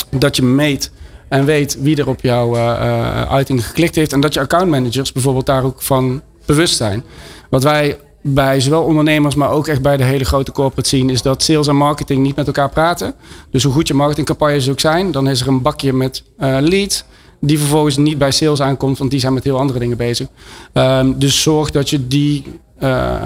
[0.09, 0.91] dat je meet
[1.31, 4.13] en weet wie er op jouw eh, eh, uiting geklikt heeft.
[4.13, 7.03] En dat je accountmanagers bijvoorbeeld daar ook van bewust zijn.
[7.49, 11.21] Wat wij bij zowel ondernemers, maar ook echt bij de hele grote corporate zien, is
[11.21, 13.13] dat sales en marketing niet met elkaar praten.
[13.51, 17.03] Dus hoe goed je marketingcampagnes ook zijn, dan is er een bakje met eh leads.
[17.39, 20.27] Die vervolgens niet bij sales aankomt, want die zijn met heel andere dingen bezig.
[20.73, 22.43] Ehm, dus zorg dat je die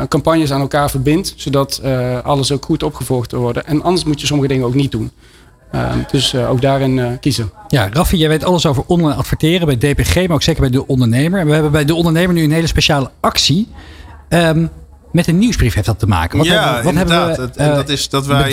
[0.08, 1.82] campagnes aan elkaar verbindt, zodat
[2.24, 3.66] alles ook goed opgevolgd worden.
[3.66, 5.12] En anders moet je sommige dingen ook niet doen.
[5.76, 7.52] Ehm, dus eh, ook daarin eh, kiezen.
[7.68, 10.88] Ja, Raffi, jij weet alles over online adverteren bij DPG, maar ook zeker bij de
[10.88, 11.40] ondernemer.
[11.40, 13.68] En we hebben bij de ondernemer nu een hele speciale actie.
[14.30, 14.66] Ehm,
[15.12, 16.38] met een nieuwsbrief heeft dat te maken.
[16.38, 17.28] Wat ja, hebben, wat inderdaad.
[17.28, 18.52] hebben we Het- en eh, dat is dat wij.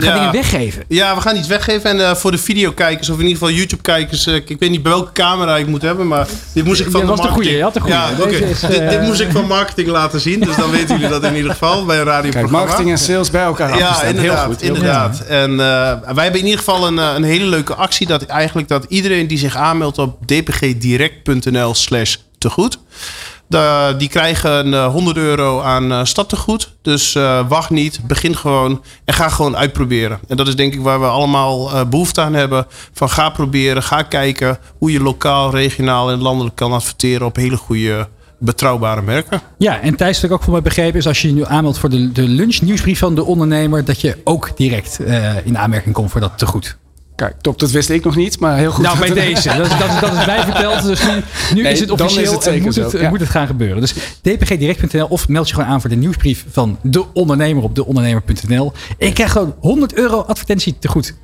[0.00, 0.30] We gaan ja.
[0.30, 0.82] dingen weggeven.
[0.88, 1.90] Ja, we gaan iets weggeven.
[1.90, 4.26] En eh, voor de videokijkers, of in ieder geval YouTube-kijkers.
[4.26, 7.00] eh, ik weet niet bij welke camera ik moet hebben, maar dit moest ik van
[7.00, 7.34] Ja, de dat was de marketing.
[7.34, 7.94] goeie, je had de goeie.
[7.94, 8.38] Ja,
[8.68, 10.40] dit, dit eh, moest ik van marketing laten zien.
[10.40, 12.58] Dus dan weten jullie dat in ieder geval bij een Kijk, radioprogramma.
[12.58, 14.16] marketing en sales bij elkaar Ja, afgestemd.
[14.16, 14.38] inderdaad.
[14.44, 14.60] Heel goed.
[14.60, 15.20] heel inderdaad.
[15.20, 18.06] En eh, wij hebben in ieder geval een, een hele leuke actie.
[18.06, 22.78] Dat eigenlijk dat iedereen die zich aanmeldt op dpgdirect.nl slash tegoed.
[23.96, 26.76] Die krijgen een eh, 100 euro aan eh stadtegoed.
[26.82, 30.18] Dus eh, wacht niet, begin gewoon en ga gewoon uitproberen.
[30.28, 32.66] En dat is denk ik waar we allemaal eh, behoefte aan hebben.
[32.92, 37.56] Van ga proberen, ga kijken hoe je lokaal, regionaal en landelijk kan adverteren op hele
[37.56, 39.40] goede, betrouwbare merken.
[39.58, 41.78] Ja, en Thijs, wat ik ook voor mij begrepen is, als je je nu aanmeldt
[41.78, 46.10] voor de, de lunchnieuwsbrief van de ondernemer, dat je ook direct eh, in aanmerking komt
[46.10, 46.78] voor dat tegoed.
[47.20, 48.84] Kijk, top, dat wist ik nog niet, maar heel goed.
[48.84, 49.48] Nou, bij deze.
[49.56, 50.82] Dat is, dat, is, dat is mij verteld.
[50.82, 51.22] Dus nu,
[51.54, 53.08] nu Nee, is het dan is officieel het en moet het, ja.
[53.08, 53.80] moet het gaan gebeuren.
[53.80, 58.72] Dus dpgdirect.nl of meld je gewoon aan voor de nieuwsbrief van de ondernemer op deondernemer.nl.
[58.98, 61.14] En je krijgt gewoon 100 euro advertentie te goed.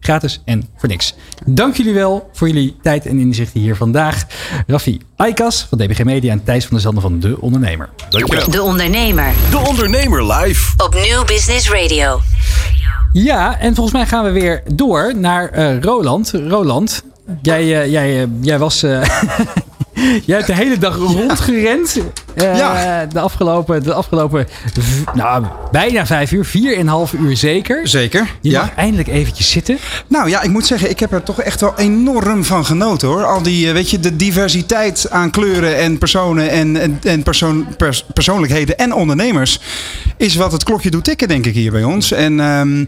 [0.00, 1.14] Gratis en voor niks.
[1.46, 4.24] Dank jullie wel voor jullie tijd en inzichten hier vandaag.
[4.66, 7.88] Raffi Aikas van DBG Media en Thijs van der Zanden van De Ondernemer.
[8.08, 8.50] Dankjewel.
[8.50, 9.32] De Ondernemer.
[9.50, 10.72] De Ondernemer live.
[10.76, 12.20] Op Nieuw Business Radio.
[13.12, 16.30] Ja, en volgens mij gaan we weer door naar eh, Roland.
[16.30, 17.02] Roland,
[17.42, 18.82] jij, eh, jij, eh, jij was.
[20.24, 21.98] jij hebt de hele dag rondgerend.
[22.34, 23.06] eh, Ja.
[23.06, 24.46] De afgelopen, de afgelopen
[25.14, 27.88] nou, bijna vijf uur, vier en een half uur zeker.
[27.88, 28.34] Zeker.
[28.40, 28.60] Je ja.
[28.60, 29.78] mag eindelijk eventjes zitten.
[30.06, 33.24] Nou ja, ik moet zeggen, ik heb er toch echt wel enorm van genoten hoor.
[33.24, 37.66] Al die, eh, weet je, de diversiteit aan kleuren en personen en, en, en persoon,
[37.76, 39.60] pers- persoonlijkheden en ondernemers
[40.16, 42.12] is wat het klokje doet tikken, denk ik, hier bij ons.
[42.12, 42.84] En ehm,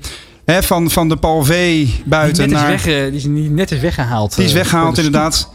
[0.63, 2.75] van, van de Paul V buiten die, net naar...
[2.75, 4.35] is weg, die is net is weggehaald.
[4.37, 5.49] Die is eh, weggehaald, inderdaad.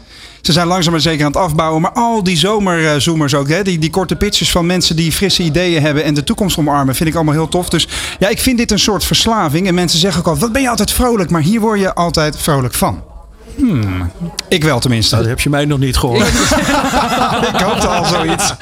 [0.46, 1.82] Ze zijn langzaam maar zeker aan het afbouwen.
[1.82, 5.82] Maar al die zomerzoomers ook, hè, die, die korte pitches van mensen die frisse ideeën
[5.82, 7.68] hebben en de toekomst omarmen, vind ik allemaal heel tof.
[7.68, 7.88] Dus
[8.18, 9.66] ja, ik vind dit een soort verslaving.
[9.66, 11.30] En mensen zeggen ook al, wat ben je altijd vrolijk?
[11.30, 13.15] Maar hier word je altijd vrolijk van.
[13.56, 14.10] Hmm.
[14.48, 15.16] Ik wel tenminste.
[15.16, 16.26] Dat heb je mij nog niet gehoord.
[17.54, 18.52] ik hoopte al zoiets.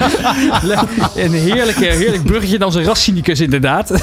[1.15, 3.91] Een heerlijk, eh, heerlijk bruggetje naar onze rascynicus inderdaad.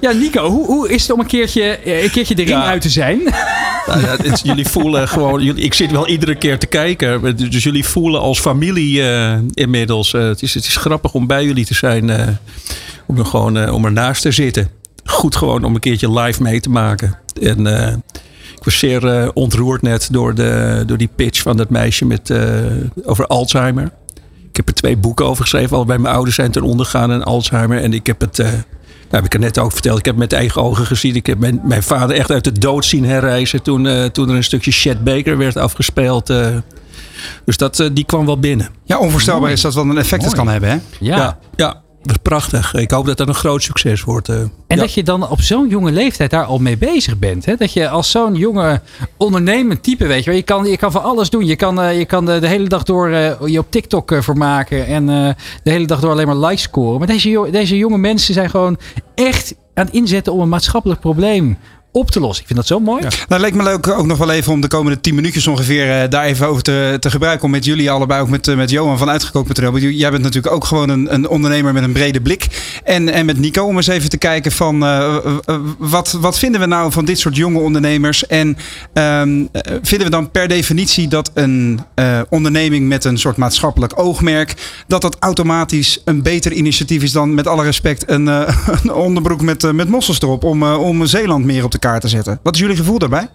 [0.00, 2.64] Ja, Nico, hoe, hoe is het om een keertje, eh, een keertje de ring Ja.
[2.66, 3.20] uit te zijn?
[3.86, 5.42] Nou ja, het- jullie voelen gewoon.
[5.42, 7.36] jullie- Ik zit wel iedere keer te kijken.
[7.50, 10.14] Dus jullie voelen als familie eh, inmiddels.
[10.14, 12.10] eh, het, is, het is grappig om bij jullie te zijn.
[12.10, 12.26] eh,
[13.06, 14.68] om er gewoon eh, om ernaast te zitten.
[15.04, 17.18] Goed gewoon om een keertje live mee te maken.
[17.42, 17.94] En eh,
[18.58, 22.30] ik was zeer eh, ontroerd net door, de, door die pitch van dat meisje met,
[22.30, 22.40] eh,
[23.04, 23.90] over Alzheimer.
[24.48, 25.76] Ik heb er twee boeken over geschreven.
[25.76, 27.82] Allebei mijn ouders zijn ten onder gegaan aan Alzheimer.
[27.82, 28.38] En ik heb het.
[28.38, 28.46] eh,
[29.10, 29.98] nou, heb ik er net ook verteld.
[29.98, 31.14] Ik heb het met eigen ogen gezien.
[31.14, 33.62] Ik heb mijn, mijn vader echt uit de dood zien herreizen.
[33.62, 36.30] Toen, eh, toen er een stukje Chet Baker werd afgespeeld.
[36.30, 36.46] eh.
[37.44, 38.68] dus dat, die kwam wel binnen.
[38.84, 40.76] Ja, onvoorstelbaar is dat wat een effect het kan hebben, hè?
[41.00, 42.74] Ja, ja, dat is prachtig.
[42.74, 44.28] Ik hoop dat dat een groot succes wordt.
[44.28, 44.36] eh.
[44.36, 44.76] En Ja.
[44.76, 47.44] dat je dan op zo'n jonge leeftijd daar al mee bezig bent.
[47.44, 47.56] Hè?
[47.56, 48.80] Dat je als zo'n jonge
[49.16, 50.38] ondernemend type, weet je wel.
[50.38, 51.46] Je kan, je kan van alles doen.
[51.46, 54.86] Je kan, eh, je kan de, de hele dag door eh, je op TikTok vermaken.
[54.86, 55.06] En
[55.62, 56.98] de hele dag door alleen maar likes scoren.
[56.98, 58.78] Maar deze, deze jonge mensen zijn gewoon
[59.14, 61.58] echt aan het inzetten om een maatschappelijk probleem
[61.92, 62.40] op te lossen.
[62.40, 63.00] Ik vind dat zo mooi.
[63.02, 66.02] Nou, het leek me leuk ook nog wel even om de komende 10 minuutjes ongeveer
[66.02, 67.44] eh, daar even over te, te gebruiken.
[67.44, 69.78] Om met jullie allebei, ook met, eh, met Johan van Uitgekookt Materiaal.
[69.78, 72.46] Jij bent natuurlijk ook gewoon een, een ondernemer met een brede blik.
[72.84, 75.16] En, en met Nico om eens even te kijken van eh,
[75.78, 78.26] wat, wat vinden we nou van dit soort jonge ondernemers?
[78.26, 78.56] En
[78.92, 81.80] ehm, eh, vinden we dan per definitie dat een
[82.28, 84.54] onderneming met een soort maatschappelijk oogmerk,
[84.86, 88.26] dat dat automatisch een beter initiatief is dan met alle respect een,
[88.82, 92.38] een onderbroek met, met mossels erop om, om Zeeland meer op de kaart te zetten?
[92.42, 93.28] Wat is jullie gevoel daarbij?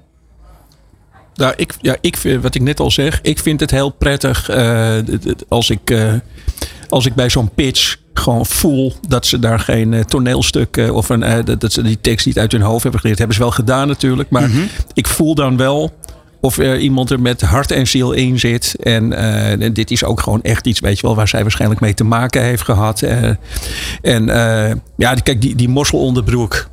[1.36, 4.50] Nou, ik, ja, ik, vind- wat ik net al zeg, ik vind het heel prettig
[4.50, 4.96] eh,
[5.48, 6.14] als, ik, eh,
[6.89, 11.46] als ik bij zo'n pitch gewoon voel dat ze daar geen eh, toneelstuk of een,
[11.60, 13.18] dat, ze die tekst niet uit hun hoofd hebben geleerd.
[13.20, 14.50] Hebben ze wel gedaan natuurlijk, maar
[14.94, 15.94] ik voel dan wel
[16.41, 18.76] of er iemand er met hart en ziel in zit.
[18.84, 22.04] En, dit is ook gewoon echt iets, weet je wel, waar zij waarschijnlijk mee te
[22.04, 23.02] maken heeft gehad.
[23.02, 23.30] Eh,
[24.02, 24.26] en
[24.98, 26.72] ja, kijk, die, die mosselonderbroek.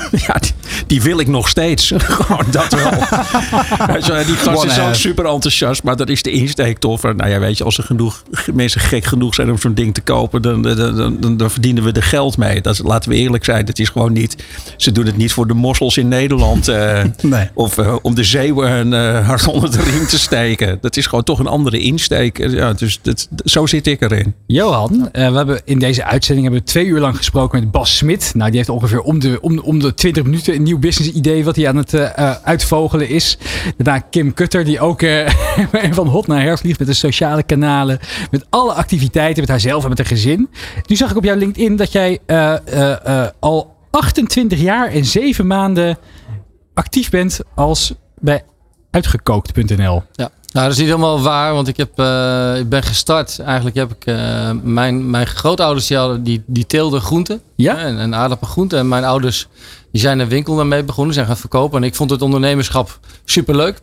[0.26, 0.52] ja, die,
[0.86, 1.92] die wil ik nog steeds.
[2.04, 2.90] Gewoon dat wel.
[4.26, 4.96] Die gast is ook half.
[4.96, 7.14] super enthousiast, maar dat is de insteek toffer.
[7.16, 8.22] Nou ja, weet je, als er genoeg
[8.54, 11.92] mensen gek genoeg zijn om zo'n ding te kopen, dan, dan, dan, dan, verdienen we
[11.92, 12.60] er geld mee.
[12.60, 14.36] Dat, laten we eerlijk zijn, het is gewoon niet.
[14.76, 16.68] Ze doen het niet voor de mossels in Nederland.
[16.68, 17.50] eh, Nee.
[17.54, 20.78] Of eh, om de zeeuwen een eh, hart onder de riem te steken.
[20.80, 22.38] Dat is gewoon toch een andere insteek.
[22.38, 24.34] Eh, Ja, dus dat, zo zit ik erin.
[24.46, 27.96] Johan, eh, we hebben in deze uitzending hebben we twee uur lang gesproken met Bas
[27.96, 28.30] Smit.
[28.34, 31.44] Nou, die heeft ongeveer om de, om, om de 20 minuten een nieuw business idee
[31.44, 33.38] wat hij aan het eh, eh, uitvogelen is.
[33.76, 35.28] Daarna Kim Kutter, die ook eh,
[35.90, 37.98] van hot naar her vliegt met de sociale kanalen.
[38.30, 40.48] Met alle activiteiten, met haarzelf en met haar gezin.
[40.86, 42.18] Nu zag ik op jouw LinkedIn dat jij
[43.40, 45.98] al 28 jaar en 7 maanden
[46.74, 48.44] actief bent als bij
[48.90, 50.02] uitgekookt.nl.
[50.12, 50.30] Ja.
[50.52, 53.38] Nou, dat is niet helemaal waar, want ik, heb, eh, ik ben gestart.
[53.38, 57.76] Eigenlijk heb ik eh, mijn, mijn grootouders die, hadden, die, die teelden groenten Ja?
[57.76, 58.78] en, en aardappelgroenten.
[58.78, 59.48] En mijn ouders
[59.92, 61.80] die zijn een winkel daarmee begonnen, zijn gaan verkopen.
[61.80, 63.78] En ik vond het ondernemerschap superleuk.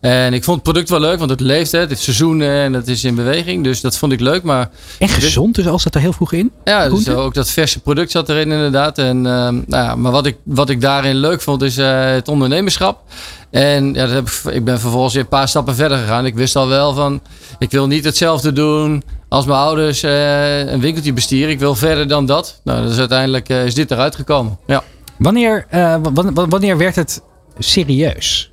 [0.00, 1.78] En ik vond het product wel leuk, want het leeft, hè.
[1.78, 3.64] het is seizoen eh, en het is in beweging.
[3.64, 4.42] Dus dat vond ik leuk.
[4.42, 6.52] Maar En gezond, dus als dat er heel vroeg in?
[6.64, 8.98] ja, dus ook dat verse product zat erin inderdaad.
[8.98, 12.28] En, ehm, nou ja, maar wat ik, wat ik daarin leuk vond is eh, het
[12.28, 13.02] ondernemerschap.
[13.50, 16.26] En ja, dat heb ik, ik ben vervolgens weer een paar stappen verder gegaan.
[16.26, 17.20] Ik wist al wel van,
[17.58, 21.50] ik wil niet hetzelfde doen als mijn ouders eh, een winkeltje bestieren.
[21.50, 22.60] Ik wil verder dan dat.
[22.64, 24.58] Nou, dus uiteindelijk eh, is dit eruit gekomen.
[24.66, 24.82] Ja.
[25.18, 25.96] Wanneer, eh,
[26.34, 27.22] wanneer werd het
[27.58, 28.49] serieus?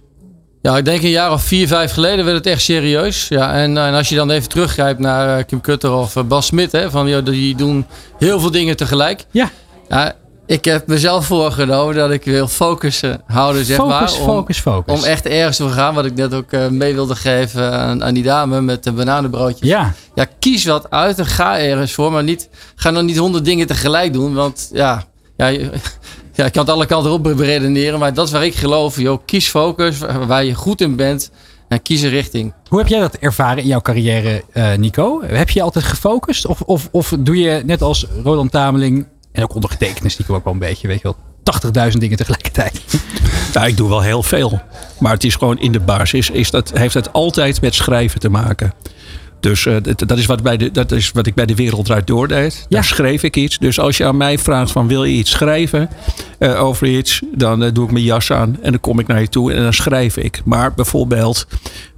[0.62, 3.28] Ja, ik denk een jaar of vier, vijf geleden werd het echt serieus.
[3.28, 6.46] Ja, en, en als je dan even teruggrijpt naar eh, Kim Kutter of eh, Bas
[6.46, 7.86] Smit, hè, van, joh, die doen
[8.20, 9.26] heel veel dingen tegelijk.
[9.32, 9.50] Ja.
[9.90, 10.16] ja
[10.48, 14.20] ik heb mezelf voorgenomen dat ik wil focussen houden, zeg Focus, maar.
[14.20, 14.94] Om, focus, focus.
[14.94, 18.14] om echt ergens te gaan, wat ik net ook eh, mee wilde geven aan, aan
[18.14, 19.70] die dame met de bananenbroodjes.
[19.70, 19.94] Ja.
[20.16, 23.68] Ja, kies wat uit en ga ergens voor, maar niet, ga dan niet honderd dingen
[23.68, 25.04] tegelijk doen, want ja,
[25.38, 25.70] ja,
[26.38, 29.00] ja, ik kan het alle kanten op beredeneren, maar dat is waar ik geloof.
[29.00, 31.32] Joh, kies focus, waar je goed in bent
[31.68, 32.54] en kies een richting.
[32.68, 35.22] Hoe heb jij dat ervaren in jouw carrière, eh, Nico?
[35.26, 36.46] Heb je altijd gefocust?
[36.46, 40.44] Of, of, of doe je net als Roland Tameling, en ook ondergetekend is Nico ook
[40.44, 42.82] wel een beetje, weet je wel, 80.000 dingen tegelijkertijd?
[43.54, 44.62] Ja, ik doe wel heel veel.
[45.00, 46.30] Maar het is gewoon in de basis.
[46.30, 48.74] Is dat, heeft het altijd met schrijven te maken.
[49.40, 52.08] Dus eh, dat, is wat bij de, dat is wat ik bij de Wereld Draait
[52.08, 52.66] Door deed.
[52.70, 53.58] Daar schreef ik iets.
[53.58, 55.90] Dus als je aan mij vraagt van wil je iets schrijven?
[56.40, 59.22] eh, over iets, dan eh, doe ik mijn jas aan en dan kom ik naar
[59.22, 60.42] je toe en dan schrijf ik.
[60.46, 61.48] Maar bijvoorbeeld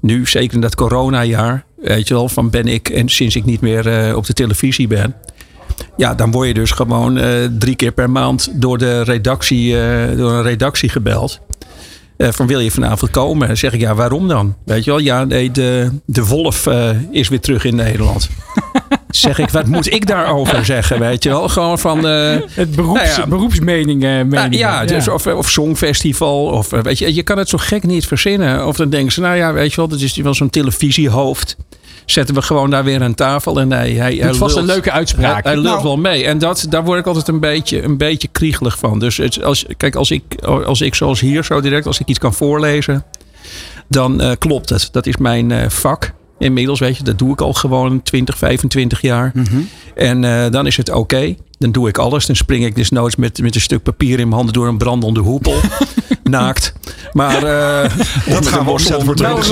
[0.01, 3.61] nu, zeker in dat coronajaar, weet je wel, van ben ik en sinds ik niet
[3.61, 5.15] meer op de televisie ben.
[5.97, 7.19] Ja, dan word je dus gewoon
[7.59, 9.73] drie keer per maand door de redactie,
[10.15, 11.39] door een redactie gebeld.
[12.19, 13.47] Eh, van wil je vanavond komen?
[13.47, 14.55] Dan zeg ik ja, waarom dan?
[14.65, 18.29] Weet je wel, ja, nee, de, de wolf eh, is weer terug in Nederland.
[19.09, 20.99] zeg ik, wat moet ik daarover zeggen?
[20.99, 22.07] Weet je wel, gewoon van.
[22.07, 24.11] eh, Het beroeps, nou ja, beroepsmeningen.
[24.17, 24.57] nou, meningen.
[24.57, 26.45] ja, dus Of, of songfestival.
[26.45, 28.67] Of, weet je, je kan het zo gek niet verzinnen.
[28.67, 31.55] Of dan denken ze, nou ja, weet je wel, dat is wel zo'n televisiehoofd.
[32.11, 33.59] Zetten we gewoon daar weer aan tafel.
[33.59, 35.43] En hij, hij, Doet vast een leuke uitspraak.
[35.43, 35.83] Hij, hij lult Nou.
[35.83, 36.25] wel mee.
[36.25, 38.99] En dat, daar word ik altijd een beetje, een beetje kriegelig van.
[38.99, 42.19] Dus het, als, kijk, als ik, als ik zoals hier zo direct, als ik iets
[42.19, 43.03] kan voorlezen,
[43.87, 44.89] dan eh, klopt het.
[44.91, 46.13] Dat is mijn eh, vak.
[46.39, 49.31] Inmiddels, weet je, dat doe ik al gewoon 20, 25 jaar.
[49.95, 51.35] En eh, dan is het oké.
[51.59, 52.25] Dan doe ik alles.
[52.25, 54.77] Dan spring ik dus nooit met, met een stuk papier in mijn handen door een
[54.77, 55.55] brandende hoepel.
[56.23, 56.73] Naakt.
[57.13, 57.91] Maar eh,
[58.29, 59.43] Dat gaan we opzetten voor het Nou, ja,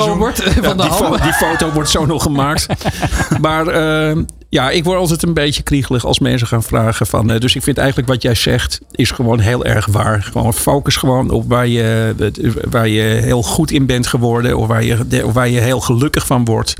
[0.63, 1.21] van de die, fo- Halve.
[1.21, 2.67] die foto wordt zo nog gemaakt.
[3.41, 4.17] Maar eh,
[4.49, 7.31] ja, ik word altijd een beetje kriegelig als mensen gaan vragen van.
[7.31, 10.23] eh, dus ik vind eigenlijk wat jij zegt is gewoon heel erg waar.
[10.31, 12.13] Gewoon focus gewoon op waar je,
[12.69, 14.57] waar je heel goed in bent geworden.
[14.57, 16.73] Of waar je, of waar je heel gelukkig van wordt.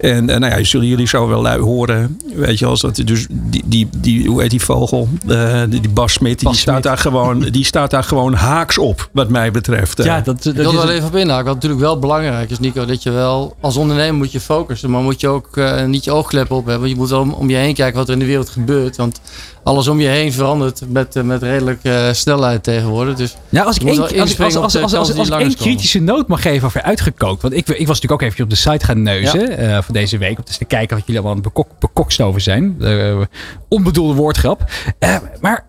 [0.00, 2.18] En eh, nou ja, zullen jullie zo wel lui horen.
[2.34, 5.08] Weet je, als dat dus die, die, die hoe heet die vogel?
[5.28, 9.08] Eh, die, die Bas Smit, die staat daar gewoon, die staat daar gewoon haaks op,
[9.12, 9.98] wat mij betreft.
[9.98, 11.44] Eh, Ja, dat, dat Ik wil er wel even op inhaken.
[11.44, 14.90] Wat natuurlijk wel belangrijk is, Nico, dat je wel als ondernemer moet je focussen.
[14.90, 16.88] Maar moet je ook eh, niet je oogkleppen op hebben.
[16.88, 18.96] Je moet wel om, om je heen kijken wat er in de wereld gebeurt.
[18.96, 19.20] Want
[19.62, 23.16] alles om je heen verandert met, eh, met redelijk eh, snelheid tegenwoordig.
[23.16, 26.66] Dus Ja, als ik één, wel als, als, als, als, als, kritische noot mag geven
[26.66, 27.42] over uitgekookt.
[27.42, 30.18] Want ik, ik was natuurlijk ook even op de site gaan neuzen eh, van deze
[30.18, 30.38] week.
[30.38, 32.76] Om eens te kijken wat jullie allemaal bekok, bekokst over zijn.
[32.80, 33.20] Eh,
[33.68, 34.70] onbedoelde woordgrap.
[34.98, 35.68] Eh, maar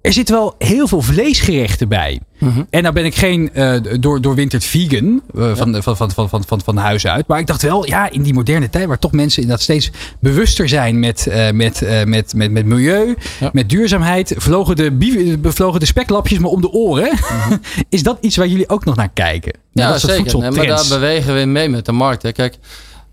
[0.00, 2.20] er zitten wel heel veel vleesgerechten bij.
[2.38, 2.62] Mhm.
[2.70, 6.44] En nou ben ik geen eh door, doorwinterd vegan eh, van, van, van, van, van,
[6.46, 7.26] van, van huis uit.
[7.26, 9.90] Maar ik dacht wel, ja, in die moderne tijd waar toch mensen inderdaad steeds
[10.20, 13.16] bewuster zijn met, met, met, met, met milieu,
[13.52, 14.92] met duurzaamheid, vlogen de,
[15.40, 17.18] bevlogen de speklapjes me om de oren.
[17.88, 19.52] Is dat iets waar jullie ook nog naar kijken?
[19.72, 20.38] Ja, zeker.
[20.38, 22.22] Nee, maar daar bewegen we mee met de markt.
[22.22, 22.32] Hè.
[22.32, 22.58] Kijk,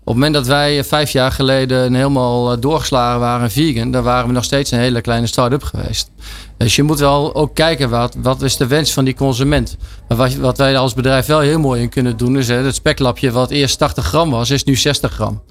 [0.04, 4.02] op het moment dat wij eh, vijf jaar geleden helemaal eh, doorgeslagen waren vegan, dan
[4.02, 6.10] waren we nog steeds een hele kleine start-up geweest.
[6.62, 9.76] Dus je moet wel ook kijken wat, wat is de wens van die consument.
[10.08, 13.30] Maar wat, wat wij als bedrijf wel heel mooi in kunnen doen, is het speklapje
[13.30, 15.42] wat eerst 80 gram was, is nu 60 gram.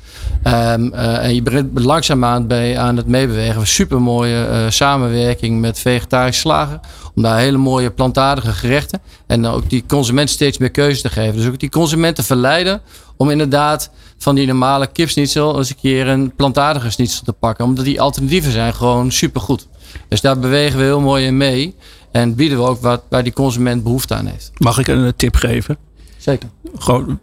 [0.43, 3.67] Ehm, eh, en je begint langzaamaan bij aan het meebewegen.
[3.67, 6.79] Super mooie samenwerking met vegetarische slager.
[7.15, 9.01] Om daar hele mooie plantaardige gerechten.
[9.27, 11.35] En ook die consument steeds meer keuze te geven.
[11.35, 12.81] Dus ook die consumenten verleiden
[13.17, 17.65] om inderdaad van die normale kipsnitzel eens een keer een plantaardige schnitzel te pakken.
[17.65, 19.67] Omdat die alternatieven zijn gewoon supergoed.
[20.07, 21.75] Dus daar bewegen we heel mooi in mee.
[22.11, 24.51] En bieden we ook wat waar die consument behoefte aan heeft.
[24.57, 25.77] Mag ik een eh, tip geven?
[26.17, 26.49] Zeker.
[26.75, 27.19] Gewoon,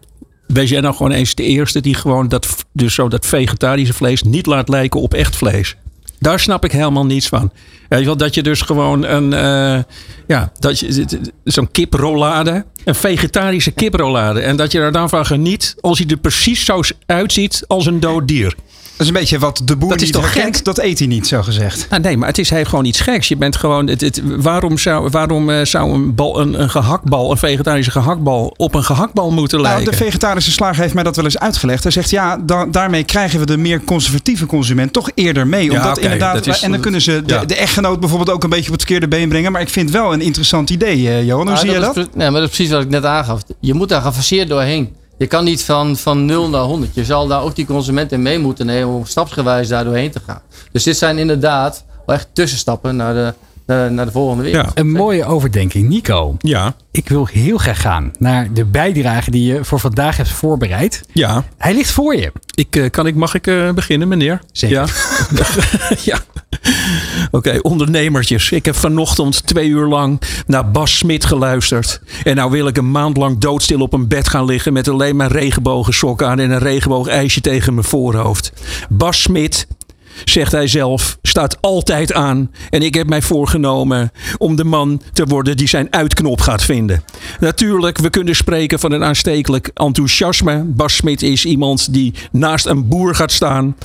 [0.47, 4.23] wees jij nou gewoon eens de eerste die gewoon dat, dus zo dat vegetarische vlees
[4.23, 5.75] niet laat lijken op echt vlees.
[6.19, 7.51] Daar snap ik helemaal niets van.
[8.17, 9.83] Dat je dus gewoon een, eh,
[10.27, 11.05] ja, dat je
[11.43, 14.39] zo'n kiprollade, een vegetarische kiprollade.
[14.39, 17.99] En dat je er dan van geniet als hij er precies zo uitziet als een
[17.99, 18.55] dood dier.
[18.99, 20.65] Dat is een beetje wat de boer Dat is niet toch herkent, gek?
[20.65, 21.87] dat eet hij niet, zo gezegd.
[21.89, 23.27] Ah, nee, maar het is heel gewoon iets geks.
[23.27, 23.87] Je bent gewoon.
[23.87, 28.53] Het, het- waarom zou, waarom, eh, zou een, bal, een, een gehaktbal, een vegetarische gehaktbal,
[28.57, 29.91] op een gehaktbal moeten Nou, lijken?
[29.91, 31.83] de vegetarische slager heeft mij dat wel eens uitgelegd.
[31.83, 35.71] Hij zegt ja, da- daarmee krijgen we de meer conservatieve consument toch eerder mee.
[35.71, 37.45] Ja, Omdat inderdaad, dat is- en dan kunnen ze de, ja.
[37.45, 39.51] de echtgenoot bijvoorbeeld ook een beetje op het verkeerde been brengen.
[39.51, 41.45] Maar ik vind wel een interessant idee, eh, Johan.
[41.47, 41.93] Hoe Ah, zie je is dat?
[41.93, 43.41] pre- Nee, maar dat is precies wat ik net aangaf.
[43.59, 44.97] Je moet daar gefaseerd doorheen.
[45.19, 46.95] Je kan niet van, van 0 naar 100.
[46.95, 50.19] Je zal daar ook die consument in mee moeten nemen om stapsgewijs daar doorheen te
[50.25, 50.41] gaan.
[50.71, 53.33] Dus dit zijn inderdaad wel echt tussenstappen naar de,
[53.69, 54.71] naar, naar de volgende wereld.
[54.73, 55.89] Een mooie overdenking.
[55.89, 56.75] Nico, Ja.
[56.91, 61.03] ik wil heel graag gaan naar de bijdrage die je voor vandaag hebt voorbereid.
[61.11, 61.43] Ja.
[61.57, 62.31] Hij ligt voor je.
[62.55, 64.41] Ik, eh, kan ik, mag ik eh, beginnen, meneer?
[64.51, 64.75] Zeker.
[64.75, 65.45] Ja.
[66.11, 66.19] ja.
[67.31, 68.51] Oké, ondernemertjes.
[68.51, 72.01] Ik heb vanochtend twee uur lang naar Bas Smit geluisterd.
[72.23, 74.73] En nou wil ik een maand lang doodstil op een bed gaan liggen...
[74.73, 78.51] met alleen maar regenbogensokken aan en een regenboogijsje tegen mijn voorhoofd.
[78.89, 79.67] Bas Smit,
[80.23, 82.51] zegt hij zelf, staat altijd aan.
[82.69, 87.03] En ik heb mij voorgenomen om de man te worden die zijn uitknop gaat vinden.
[87.39, 90.63] Natuurlijk, we kunnen spreken van een aanstekelijk enthousiasme.
[90.63, 93.75] Bas Smit is iemand die naast een boer gaat staan.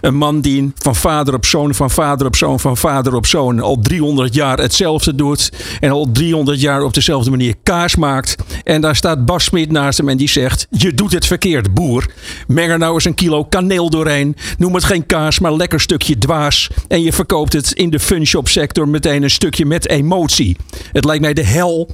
[0.00, 3.60] Een man die van vader op zoon, van vader op zoon, van vader op zoon
[3.60, 5.52] al 300 jaar hetzelfde doet.
[5.80, 8.36] En al 300 jaar op dezelfde manier kaas maakt.
[8.64, 12.10] En daar staat Bas Smit naast hem en die zegt: Je doet het verkeerd, boer.
[12.46, 14.36] Meng er nou eens een kilo kaneel doorheen.
[14.58, 16.70] Noem het geen kaas, maar lekker stukje dwaas.
[16.88, 20.56] En je verkoopt het in de funshop sector meteen een stukje met emotie.
[20.92, 21.90] Het lijkt mij de hel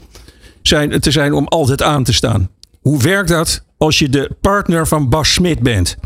[0.62, 2.48] zijn, te zijn om altijd aan te staan.
[2.80, 5.96] Hoe werkt dat als je de partner van Bas Smit bent?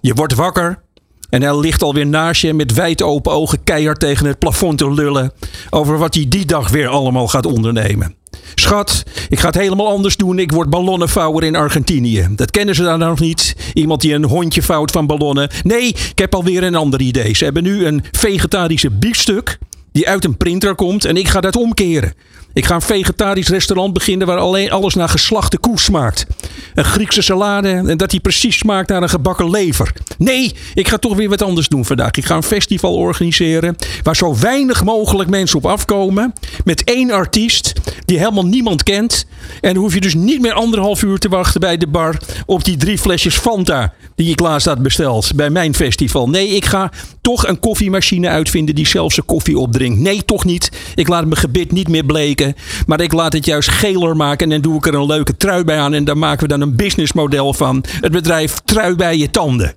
[0.00, 0.82] Je wordt wakker
[1.30, 4.92] en hij ligt alweer naast je met wijd open ogen keihard tegen het plafond te
[4.92, 5.32] lullen
[5.70, 8.17] over wat hij die dag weer allemaal gaat ondernemen.
[8.54, 10.38] Schat, ik ga het helemaal anders doen.
[10.38, 12.28] Ik word ballonnenvouwer in Argentinië.
[12.30, 13.56] Dat kennen ze daar nog niet.
[13.74, 15.50] Iemand die een hondje vouwt van ballonnen.
[15.62, 17.36] Nee, ik heb alweer een ander idee.
[17.36, 19.58] Ze hebben nu een vegetarische biefstuk
[19.92, 22.14] die uit een printer komt en ik ga dat omkeren.
[22.58, 26.26] Ik ga een vegetarisch restaurant beginnen waar alleen alles naar geslachte koe smaakt.
[26.74, 29.92] Een Griekse salade en dat die precies smaakt naar een gebakken lever.
[30.16, 32.10] Nee, ik ga toch weer wat anders doen vandaag.
[32.10, 36.32] Ik ga een festival organiseren waar zo weinig mogelijk mensen op afkomen.
[36.64, 37.72] Met één artiest
[38.04, 39.26] die helemaal niemand kent.
[39.60, 42.64] En dan hoef je dus niet meer anderhalf uur te wachten bij de bar op
[42.64, 46.28] die drie flesjes Fanta die ik laatst had besteld bij mijn festival.
[46.28, 49.98] Nee, ik ga toch een koffiemachine uitvinden die zelf zijn koffie opdringt.
[49.98, 50.70] Nee, toch niet.
[50.94, 52.47] Ik laat mijn gebit niet meer bleken.
[52.86, 55.64] Maar ik laat het juist geler maken en dan doe ik er een leuke trui
[55.64, 55.94] bij aan.
[55.94, 57.84] En daar maken we dan een businessmodel van.
[58.00, 59.74] Het bedrijf Trui bij je tanden.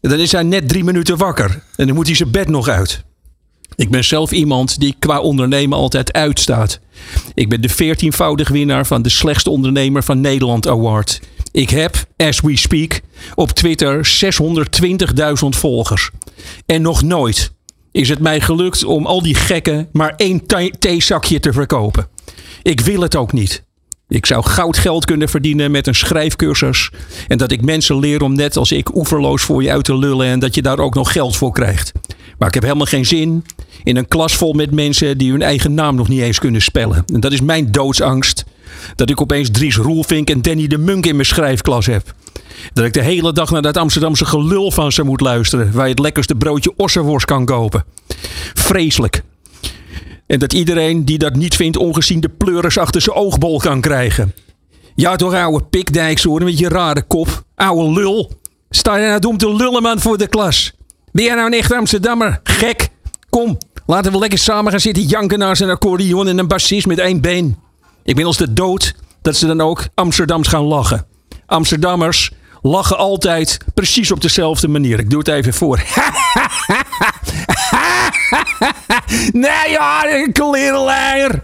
[0.00, 1.62] En dan is hij net drie minuten wakker.
[1.76, 3.04] En dan moet hij zijn bed nog uit.
[3.76, 6.80] Ik ben zelf iemand die qua ondernemen altijd uitstaat.
[7.34, 11.20] Ik ben de veertienvoudig winnaar van de slechtste ondernemer van Nederland Award.
[11.52, 13.00] Ik heb, as we speak,
[13.34, 14.08] op Twitter
[15.42, 16.10] 620.000 volgers.
[16.66, 17.52] En nog nooit
[17.94, 22.08] is het mij gelukt om al die gekken maar één thee- theezakje te verkopen.
[22.62, 23.64] Ik wil het ook niet.
[24.08, 26.90] Ik zou goud geld kunnen verdienen met een schrijfcursus.
[27.28, 30.26] En dat ik mensen leer om net als ik oeverloos voor je uit te lullen.
[30.26, 31.92] En dat je daar ook nog geld voor krijgt.
[32.38, 33.44] Maar ik heb helemaal geen zin
[33.82, 37.04] in een klas vol met mensen die hun eigen naam nog niet eens kunnen spellen.
[37.12, 38.44] En dat is mijn doodsangst.
[38.94, 42.14] Dat ik opeens Dries Roelvink en Danny de Munk in mijn schrijfklas heb.
[42.72, 45.72] Dat ik de hele dag naar dat Amsterdamse gelul van ze moet luisteren.
[45.72, 47.84] Waar je het lekkerste broodje ossenworst kan kopen.
[48.54, 49.22] Vreselijk.
[50.26, 54.34] En dat iedereen die dat niet vindt ongezien de pleuris achter zijn oogbol kan krijgen.
[54.94, 57.44] Ja toch ouwe pikdijkshoorn met je rare kop.
[57.54, 58.32] Ouwe lul.
[58.70, 60.72] Sta je nou dom te lullen man voor de klas?
[61.12, 62.40] Ben jij nou een echt Amsterdammer?
[62.42, 62.88] Gek.
[63.30, 66.98] Kom, laten we lekker samen gaan zitten janken naar zijn accordeon en een bassist met
[66.98, 67.56] één been.
[68.04, 71.06] Ik ben als de dood dat ze dan ook Amsterdams gaan lachen.
[71.46, 72.30] Amsterdammers
[72.62, 74.98] lachen altijd precies op dezelfde manier.
[74.98, 75.76] Ik doe het even voor.
[79.32, 81.42] nee ja, een klerenleier.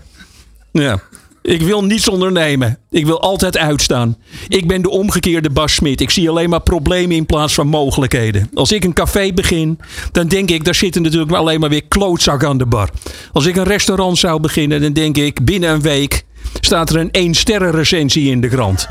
[0.72, 1.00] Ja.
[1.42, 2.78] Ik wil niets ondernemen.
[2.90, 4.16] Ik wil altijd uitstaan.
[4.48, 6.00] Ik ben de omgekeerde Bas Smit.
[6.00, 8.50] Ik zie alleen maar problemen in plaats van mogelijkheden.
[8.54, 9.78] Als ik een café begin,
[10.12, 12.90] dan denk ik, daar zitten natuurlijk alleen maar weer klootzakken aan de bar.
[13.32, 16.24] Als ik een restaurant zou beginnen, dan denk ik, binnen een week
[16.60, 18.88] staat er een 1 sterren recensie in de krant.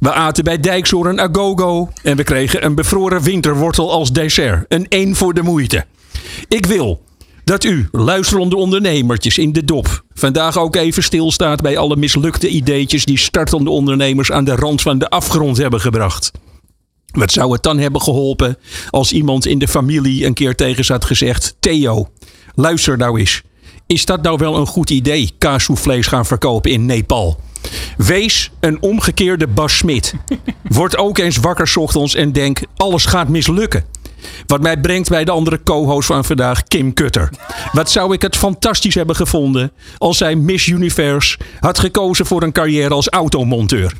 [0.00, 4.64] We aten bij Dijkshoor een agogo en we kregen een bevroren winterwortel als dessert.
[4.68, 5.84] Een 1 voor de moeite.
[6.48, 7.06] Ik wil
[7.48, 13.04] dat u, luisterende ondernemertjes in de dop, vandaag ook even stilstaat bij alle mislukte ideetjes
[13.04, 16.30] die startende ondernemers aan de rand van de afgrond hebben gebracht.
[17.06, 18.56] Wat zou het dan hebben geholpen
[18.90, 22.08] als iemand in de familie een keer tegen ze had gezegd: Theo,
[22.54, 23.42] luister nou eens.
[23.88, 27.40] Is dat nou wel een goed idee, kaassoufflés gaan verkopen in Nepal?
[27.96, 30.14] Wees een omgekeerde Bas Smit.
[30.62, 33.84] Word ook eens wakker ochtends en denk: alles gaat mislukken.
[34.46, 37.30] Wat mij brengt bij de andere co-host van vandaag, Kim Kutter.
[37.72, 42.52] Wat zou ik het fantastisch hebben gevonden als zij Miss Universe had gekozen voor een
[42.52, 43.92] carrière als automonteur.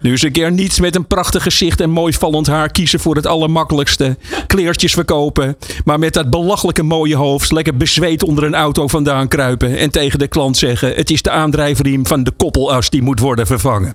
[0.00, 3.16] Nu eens een keer niet met een prachtig gezicht en mooi vallend haar kiezen voor
[3.16, 4.16] het allermakkelijkste.
[4.46, 9.78] Kleertjes verkopen, maar met dat belachelijke mooie hoofd lekker bezweet onder een auto vandaan kruipen.
[9.78, 13.46] En tegen de klant zeggen: het is de aandrijfriem van de koppelas die moet worden
[13.46, 13.94] vervangen.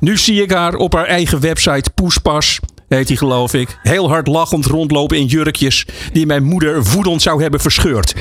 [0.00, 2.60] Nu zie ik haar op haar eigen website Poespas
[2.96, 3.78] heet hij geloof ik.
[3.82, 8.14] Heel hard lachend rondlopen in jurkjes die mijn moeder woedend zou hebben verscheurd.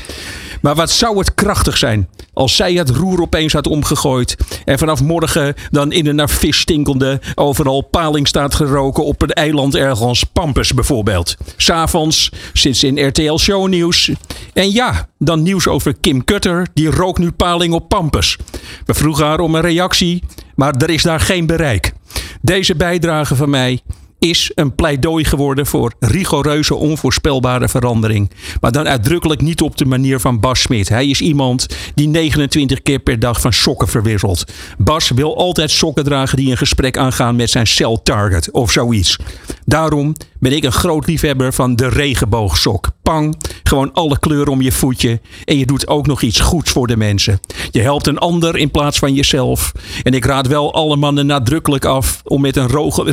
[0.62, 5.02] Maar wat zou het krachtig zijn als zij het roer opeens had omgegooid en vanaf
[5.02, 10.24] morgen dan in een naar vis stinkende overal paling staat geroken op een eiland ergens,
[10.24, 11.36] Pampus bijvoorbeeld.
[11.58, 14.12] S'avonds zit ze in RTL Shownieuws
[14.54, 18.38] en ja, dan nieuws over Kim Kutter, die rookt nu paling op Pampus.
[18.86, 20.24] We vroegen haar om een reactie,
[20.56, 21.94] maar er is daar geen bereik.
[22.42, 23.80] Deze bijdrage van mij
[24.20, 28.32] is een pleidooi geworden voor rigoureuze, onvoorspelbare verandering.
[28.62, 30.90] Maar dan uitdrukkelijk niet op de manier van Bas Smit.
[30.90, 34.44] Hij is iemand die 29 keer per dag van sokken verwisselt.
[34.78, 39.18] Bas wil altijd sokken dragen die een gesprek aangaan met zijn cell target of zoiets.
[39.66, 42.90] Daarom ben ik een groot liefhebber van de regenboogsok.
[43.02, 45.22] Pang, gewoon alle kleuren om je voetje.
[45.46, 47.40] En je doet ook nog iets goeds voor de mensen.
[47.72, 49.72] Je helpt een ander in plaats van jezelf.
[50.04, 53.12] En ik raad wel alle mannen nadrukkelijk af om met een roge-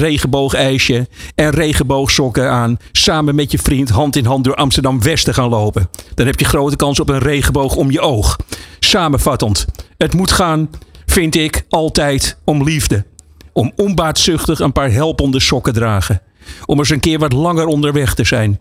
[1.35, 5.49] en regenboogsokken aan samen met je vriend hand in hand door Amsterdam West te gaan
[5.49, 5.89] lopen.
[6.15, 8.37] Dan heb je grote kans op een regenboog om je oog.
[8.79, 9.67] Samenvattend,
[9.97, 10.71] Het moet gaan,
[11.07, 13.05] vind ik, altijd om liefde.
[13.53, 16.21] Om onbaatzuchtig een paar helpende sokken dragen.
[16.67, 18.59] Om eens een keer wat langer onderweg te zijn.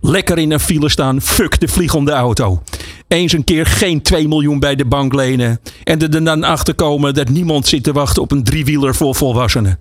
[0.00, 2.62] Lekker in een file staan, fuck de vliegende auto.
[3.08, 5.60] Eens een keer geen 2 miljoen bij de bank lenen.
[5.84, 9.78] En er dan achter komen dat niemand zit te wachten op een driewieler voor volwassenen.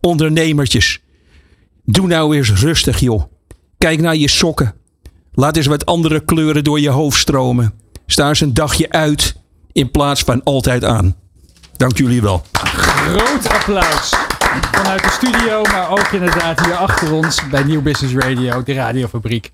[0.00, 1.03] Ondernemertjes.
[1.84, 3.22] Doe nou eens rustig, joh.
[3.78, 4.74] Kijk naar je sokken.
[5.32, 7.74] Laat eens wat andere kleuren door je hoofd stromen.
[8.06, 9.36] Sta eens een dagje uit
[9.72, 11.16] in plaats van altijd aan.
[11.76, 12.42] Dank jullie wel.
[12.52, 14.12] Groot applaus
[14.72, 19.50] vanuit de studio, maar ook inderdaad hier achter ons bij Nieuw Business Radio, de radiofabriek.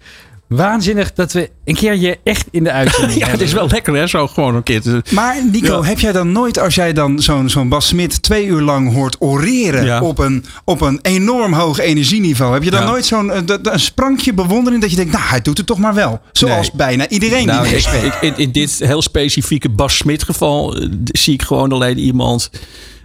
[0.54, 3.94] Waanzinnig dat we een keer je echt in de uitzending Ja, het is wel lekker
[3.94, 5.02] hè, zo gewoon een keer te...
[5.10, 5.82] Maar Nico, Ja.
[5.82, 9.16] heb jij dan nooit, als jij dan zo'n zo'n Bas Smit twee uur lang hoort
[9.18, 10.00] oreren Ja.
[10.02, 12.86] op, een, op een enorm hoog energieniveau, heb je dan Ja.
[12.88, 15.94] nooit zo'n eh, een sprankje bewondering dat je denkt, nou hij doet het toch maar
[15.94, 16.20] wel.
[16.32, 16.76] Zoals Nee.
[16.76, 20.76] bijna iedereen Nou, die ik, dit ik- in, in dit heel specifieke Bas Smit geval
[20.76, 22.50] eh, zie ik gewoon alleen iemand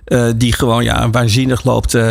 [0.05, 2.01] eh, die gewoon ja, waanzinnig loopt eh,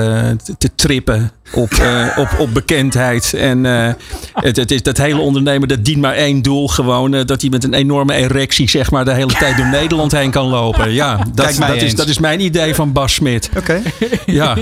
[0.58, 3.34] te, trippen op, eh, op, op bekendheid.
[3.34, 3.64] En
[4.34, 6.68] het, het is, dat hele ondernemen dat dient maar één doel.
[6.68, 10.30] Gewoon dat hij met een enorme erectie zeg maar de hele tijd door Nederland heen
[10.30, 10.92] kan lopen.
[10.92, 13.50] Ja, dat, dat, is, dat is mijn idee van Bas Smit.
[13.56, 13.82] Oké.
[14.26, 14.56] Ja.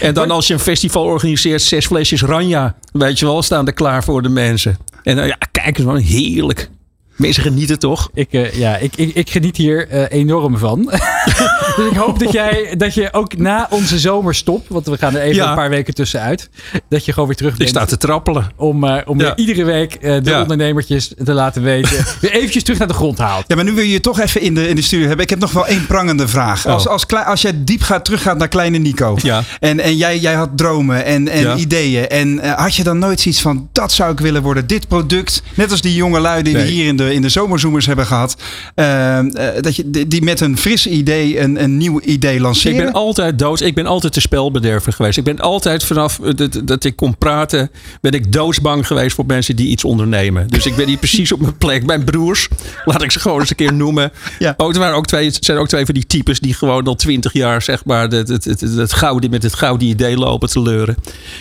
[0.00, 2.74] En dan als je een festival organiseert, zes flesjes Ranja.
[2.92, 4.78] Weet je wel, staan er klaar voor de mensen.
[5.02, 6.70] En ja, kijk eens, wat heerlijk.
[7.18, 8.10] Mensen genieten toch?
[8.14, 10.82] Ik, eh, ja, ik, ik, ik geniet hier eh, enorm van.
[11.76, 15.20] dus ik hoop dat, jij, dat je ook na onze zomerstop, want we gaan er
[15.20, 15.48] even Ja.
[15.48, 16.48] een paar weken tussenuit,
[16.88, 17.70] dat je gewoon weer terug Ik bent.
[17.70, 18.50] sta te trappelen.
[18.56, 19.36] Om, eh, om Ja.
[19.36, 20.40] iedere week de Ja.
[20.40, 22.04] ondernemertjes te laten weten.
[22.20, 23.44] weer eventjes terug naar de grond haalt.
[23.48, 25.24] Ja, maar nu wil je je toch even in de, in de studio hebben.
[25.24, 26.66] Ik heb nog wel één prangende vraag.
[26.66, 26.72] Oh.
[26.72, 29.16] Als, als, klei- als jij diep gaat, teruggaat naar kleine Nico.
[29.22, 29.42] Ja.
[29.60, 32.08] En, en jij, jij had dromen en, en ideeën.
[32.08, 34.66] En had je dan nooit zoiets van, dat zou ik willen worden.
[34.66, 37.86] Dit product, net als die jonge lui die we hier in de, in de zomerzoomers
[37.86, 38.36] hebben gehad.
[38.74, 42.78] eh, eh, dat je, die, met een fris idee een, een nieuw idee lanceren.
[42.78, 43.60] Ik ben altijd dood.
[43.60, 45.18] Ik ben altijd de spelbederver geweest.
[45.18, 49.26] Ik ben altijd vanaf eh, dat, dat ik kon praten, ben ik doodsbang geweest voor
[49.26, 50.48] mensen die iets ondernemen.
[50.48, 51.86] Dus ik ben hier precies op mijn plek.
[51.86, 52.48] Mijn broers,
[52.84, 54.12] laat ik ze gewoon eens een keer noemen.
[54.38, 54.54] Ja.
[54.56, 56.94] Ook, er waren ook twee, het zijn ook twee van die types die gewoon al
[56.94, 60.60] twintig jaar, zeg maar, het, het, het, het gouden, met het gouden idee lopen te
[60.60, 60.96] leuren.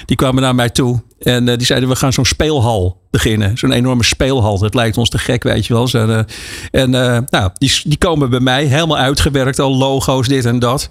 [0.06, 3.58] Die kwamen naar mij toe en eh, die zeiden: We gaan zo'n speelhal beginnen.
[3.58, 4.60] Zo'n enorme speelhal.
[4.60, 5.90] Dat lijkt ons te gek, weet je wel.
[5.92, 6.20] Eh,
[6.72, 10.90] en eh, nou, die, die komen bij mij, helemaal uitgewerkt, al logo's, dit en dat.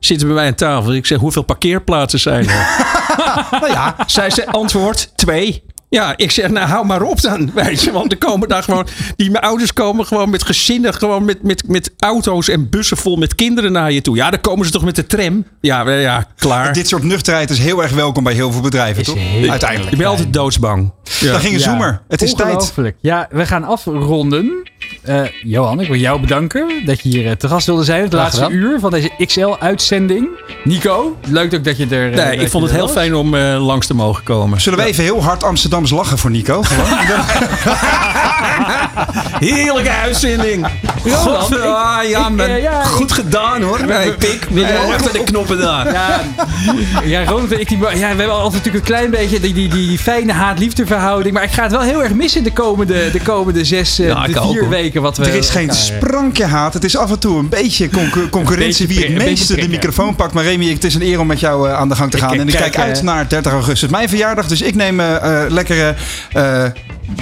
[0.00, 0.94] Zitten bij mij aan tafel.
[0.94, 2.84] Ik zeg: Hoeveel parkeerplaatsen zijn er?
[3.60, 5.62] nou ja, zij ze antwoord: Twee.
[5.90, 7.50] Ja, ik zeg, nou hou maar op dan.
[7.54, 8.86] Weet je, want er komen daar gewoon.
[9.16, 13.16] Die mijn ouders komen gewoon met gezinnen, gewoon met, met, met auto's en bussen vol
[13.16, 14.16] met kinderen naar je toe.
[14.16, 15.44] Ja, dan komen ze toch met de tram.
[15.60, 16.72] Ja, ja klaar.
[16.72, 19.18] Dit soort nuchterheid is heel erg welkom bij heel veel bedrijven, toch?
[19.48, 19.92] Uiteindelijk.
[19.92, 20.90] Ik ben altijd doodsbang.
[21.20, 21.30] Ja.
[21.30, 22.00] Daar ging een zoomer.
[22.08, 22.72] Het is tijd.
[23.00, 24.66] Ja, we gaan afronden.
[25.02, 28.02] Eh, Johan, ik wil jou bedanken dat je hier eh, te gast wilde zijn.
[28.02, 28.56] Het laatste gedaan.
[28.58, 30.28] uur van deze XL-uitzending.
[30.64, 32.12] Nico, leuk ook dat je er.
[32.18, 32.92] eh, Nee, ik vond het heel was.
[32.92, 34.60] fijn om eh, langs te mogen komen.
[34.60, 35.44] Zullen we even heel hard
[35.78, 36.62] Amsterdams lachen voor Nico?
[36.62, 36.86] Gewoon.
[39.40, 40.66] Heerlijke uitzending.
[41.04, 42.60] Roland, God, ik- ah, ja, ik, man.
[42.60, 43.84] ja, Goed gedaan hoor.
[43.86, 44.46] Nee, pik.
[44.94, 45.92] Achter de knoppen daar?
[45.92, 46.20] Ja,
[47.04, 49.86] ja, Ronald ik, die, ja, we hebben altijd natuurlijk een klein beetje die, die, die,
[49.88, 51.34] die fijne haat-liefde verhouding.
[51.34, 54.32] Maar ik ga het wel heel erg missen de komende, de komende zes, Ja, ik
[54.34, 54.70] de ook, vier hoor.
[54.70, 55.02] weken.
[55.02, 56.74] Wat we Er is geen sprankje haat.
[56.74, 59.68] Het is af en toe een beetje concu- concurrentie Een beetje wie het meeste de
[59.68, 60.32] microfoon pakt.
[60.32, 62.22] Maar Remy, het is een eer om met jou eh, aan de gang te Ik,
[62.22, 62.32] gaan.
[62.32, 64.46] en ik kijk, kijk uit eh, naar 30 augustus, mijn verjaardag.
[64.46, 65.14] Dus ik neem eh,
[65.44, 65.96] eh, lekkere
[66.34, 66.72] eh,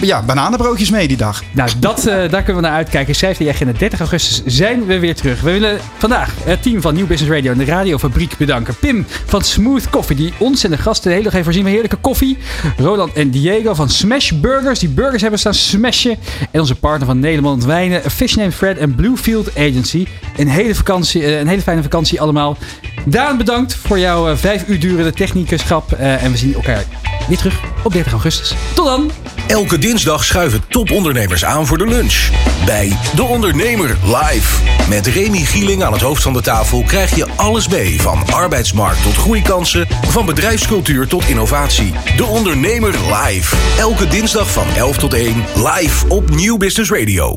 [0.01, 1.43] ja, bananenbroodjes mee die dag.
[1.53, 3.15] Nou, dat, eh, daar kunnen we naar uitkijken.
[3.15, 3.73] Schrijf je agenda.
[3.79, 5.41] 30 augustus zijn we weer terug.
[5.41, 8.77] We willen vandaag het team van Nieuw Business Radio en de radiofabriek bedanken.
[8.77, 11.97] Pim van Smooth Coffee, die ons en de gasten de hele dag voorzien van heerlijke
[11.97, 12.39] koffie.
[12.77, 16.19] Roland en Diego van Smash Burgers, die burgers hebben staan smashen.
[16.51, 20.07] En onze partner van Nederland Wijnen, Fish Named Fred en Bluefield Agency.
[20.37, 22.57] Een hele, vakantie, eh, een hele fijne vakantie allemaal.
[23.05, 25.93] Daan, bedankt voor jouw eh, vijf uur durende techniekerschap.
[25.93, 26.85] Eh, en we zien elkaar
[27.29, 28.55] weer terug op 30 augustus.
[28.75, 29.11] Tot dan!
[29.47, 32.31] Elke dinsdag schuiven topondernemers aan voor de lunch.
[32.65, 34.63] Bij De Ondernemer live.
[34.89, 38.01] Met Remy Gieling aan het hoofd van de tafel krijg je alles mee.
[38.01, 41.93] Van arbeidsmarkt tot groeikansen, van bedrijfscultuur tot innovatie.
[42.17, 42.95] De Ondernemer
[43.25, 43.57] live.
[43.79, 47.37] Elke dinsdag van 11 tot 1 live op Nieuw Business Radio.